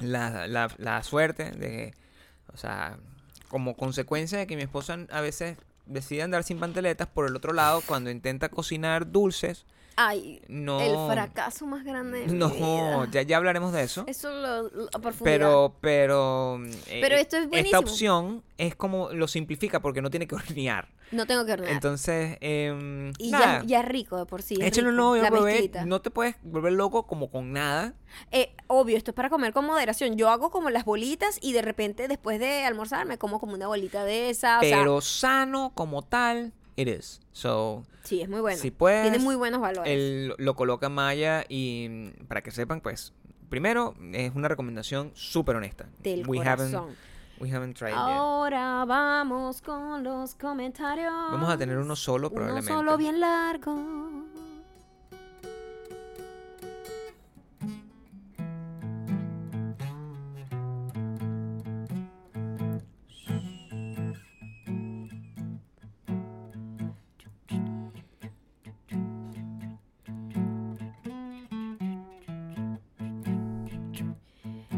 [0.00, 1.94] la, la, la suerte de,
[2.52, 2.98] o sea,
[3.48, 5.56] como consecuencia de que mi esposa a veces
[5.86, 9.64] decide andar sin pantaletas, por el otro lado, cuando intenta cocinar dulces,
[9.98, 10.78] Ay, no...
[10.80, 13.08] el fracaso más grande de mi No, vida.
[13.10, 14.04] ya, ya hablaremos de eso.
[14.06, 15.38] Eso lo, lo- a profundidad.
[15.38, 16.60] Pero, pero...
[16.86, 17.80] eh, Pero esto es Esta buenísimo.
[17.80, 20.88] opción es como lo simplifica porque no tiene que hornear.
[21.12, 21.72] no tengo que ordenar.
[21.72, 24.56] Entonces, em, y nada, ya, ya es rico de por sí.
[24.60, 27.94] es échalo rico, no, te puedes volver loco como con nada.
[28.32, 30.16] Eh, obvio, esto es para comer con moderación.
[30.16, 33.66] Yo hago como las bolitas y de repente después de almorzar me como como una
[33.66, 34.58] bolita de esa.
[34.58, 37.20] O pero sano como tal, it is.
[37.32, 38.58] So, sí, es muy bueno.
[38.58, 39.90] si puedes, Tiene muy buenos valores.
[39.92, 43.12] él lo coloca Maya y para que sepan, pues,
[43.48, 45.86] primero, es una recomendación súper honesta.
[46.02, 46.94] Del we haven't, corazón.
[47.40, 47.96] we haven't tried yet.
[47.98, 51.12] Ahora vamos con los comentarios.
[51.30, 52.72] Vamos a tener uno solo Uno probablemente.
[52.72, 53.74] solo bien largo.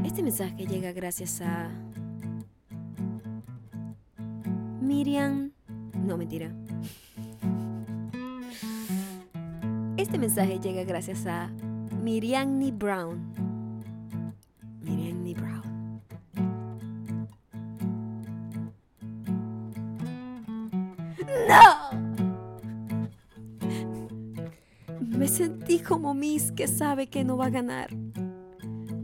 [0.09, 1.69] Este mensaje llega gracias a
[4.81, 5.53] Miriam.
[6.03, 6.51] No, mentira.
[9.99, 11.51] Este mensaje llega gracias a
[12.03, 13.35] Miriamni Brown.
[14.81, 16.01] Miriamni Brown.
[21.47, 21.91] ¡No!
[25.01, 27.91] Me sentí como Miss que sabe que no va a ganar,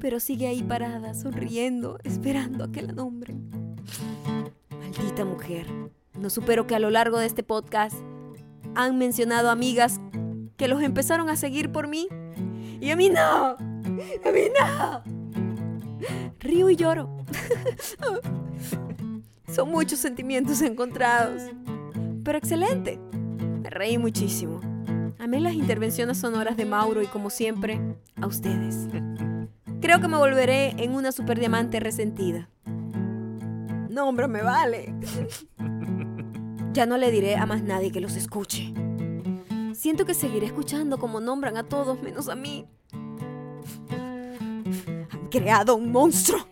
[0.04, 3.50] pero sigue ahí parada, sonriendo, esperando a que la nombren.
[4.68, 5.66] Maldita mujer.
[6.12, 7.96] No supero que a lo largo de este podcast
[8.74, 10.02] han mencionado amigas
[10.58, 12.06] que los empezaron a seguir por mí.
[12.82, 13.56] Y a mí no.
[13.56, 15.02] A mí no.
[16.38, 17.24] Río y lloro.
[19.54, 21.44] Son muchos sentimientos encontrados.
[22.22, 23.00] Pero excelente.
[23.62, 24.60] Me reí muchísimo.
[25.18, 27.80] Amé las intervenciones sonoras de Mauro y como siempre,
[28.20, 28.86] a ustedes.
[29.84, 32.48] Creo que me volveré en una super diamante resentida.
[33.90, 34.94] No, hombre, me vale.
[36.72, 38.72] Ya no le diré a más nadie que los escuche.
[39.74, 42.66] Siento que seguiré escuchando como nombran a todos menos a mí.
[43.90, 46.48] Han creado un monstruo.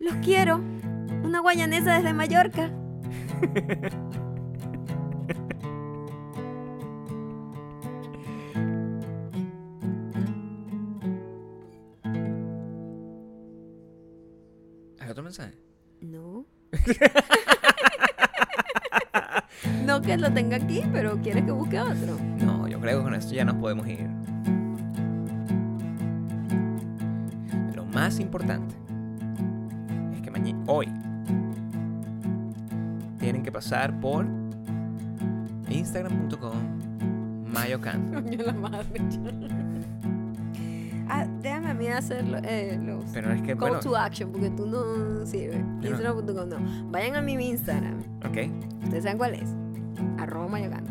[0.00, 0.60] Los quiero.
[1.24, 2.70] Una guayanesa desde Mallorca.
[16.00, 16.46] No.
[19.86, 22.18] no que lo tenga aquí, pero quiere que busque otro.
[22.44, 24.08] No, yo creo que con esto ya nos podemos ir.
[27.94, 28.74] más importante
[30.14, 30.88] es que mañana, hoy,
[33.20, 34.26] tienen que pasar por
[35.68, 38.12] instagram.com mayocan.
[38.12, 39.00] Coño, la madre.
[41.22, 44.50] Ah, déjame a mí hacer eh, los Pero es que, call bueno, to action, porque
[44.50, 45.64] tú no sirves.
[45.64, 45.86] No.
[45.88, 46.90] Instagram.com no.
[46.90, 47.98] Vayan a mi Instagram.
[48.24, 49.48] ok, ¿Ustedes saben cuál es?
[50.18, 50.90] Arroba mayocando.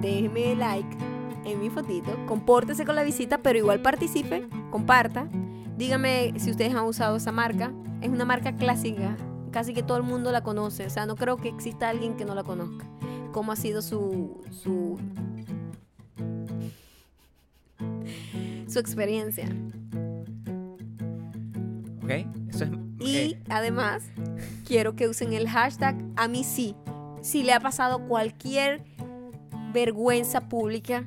[0.00, 0.96] Déjenme like
[1.44, 2.10] en mi fotito.
[2.26, 4.48] Compórtese con la visita, pero igual participe.
[4.70, 5.28] Comparta.
[5.76, 7.72] Dígame si ustedes han usado esa marca.
[8.00, 9.16] Es una marca clásica.
[9.50, 10.86] Casi que todo el mundo la conoce.
[10.86, 12.86] O sea, no creo que exista alguien que no la conozca.
[13.32, 14.40] ¿Cómo ha sido su.
[14.50, 14.98] su.
[18.74, 19.46] Su experiencia?
[22.02, 22.10] ok,
[22.48, 22.70] eso es...
[22.98, 24.02] Y además,
[24.66, 26.74] quiero que usen el hashtag a mí sí.
[27.22, 28.82] Si le ha pasado cualquier
[29.72, 31.04] vergüenza pública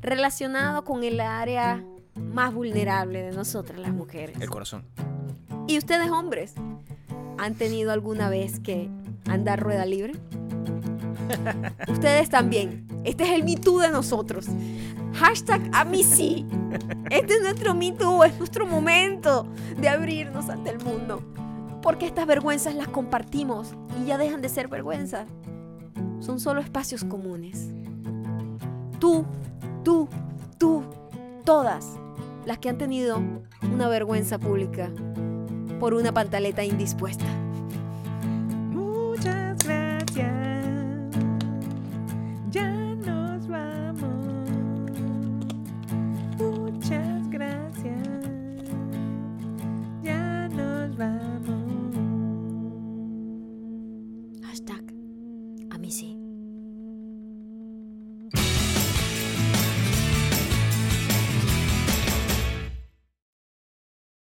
[0.00, 1.84] relacionado con el área
[2.16, 4.40] más vulnerable de nosotras las mujeres.
[4.40, 4.84] el corazón.
[5.68, 6.54] ¿Y ustedes hombres?
[7.38, 8.88] ¿Han tenido alguna vez que
[9.26, 10.14] andar rueda libre?
[11.88, 12.86] Ustedes también.
[13.04, 14.46] Este es el Me Too de nosotros.
[15.14, 15.84] Hashtag a.
[17.10, 19.46] Este es nuestro Me Too, es nuestro momento
[19.78, 21.22] de abrirnos ante el mundo.
[21.82, 25.26] Porque estas vergüenzas las compartimos y ya dejan de ser vergüenzas.
[26.20, 27.68] Son solo espacios comunes.
[28.98, 29.26] Tú,
[29.82, 30.08] tú,
[30.58, 30.82] tú,
[31.44, 31.98] todas
[32.46, 33.20] las que han tenido
[33.72, 34.90] una vergüenza pública
[35.78, 37.26] por una pantaleta indispuesta.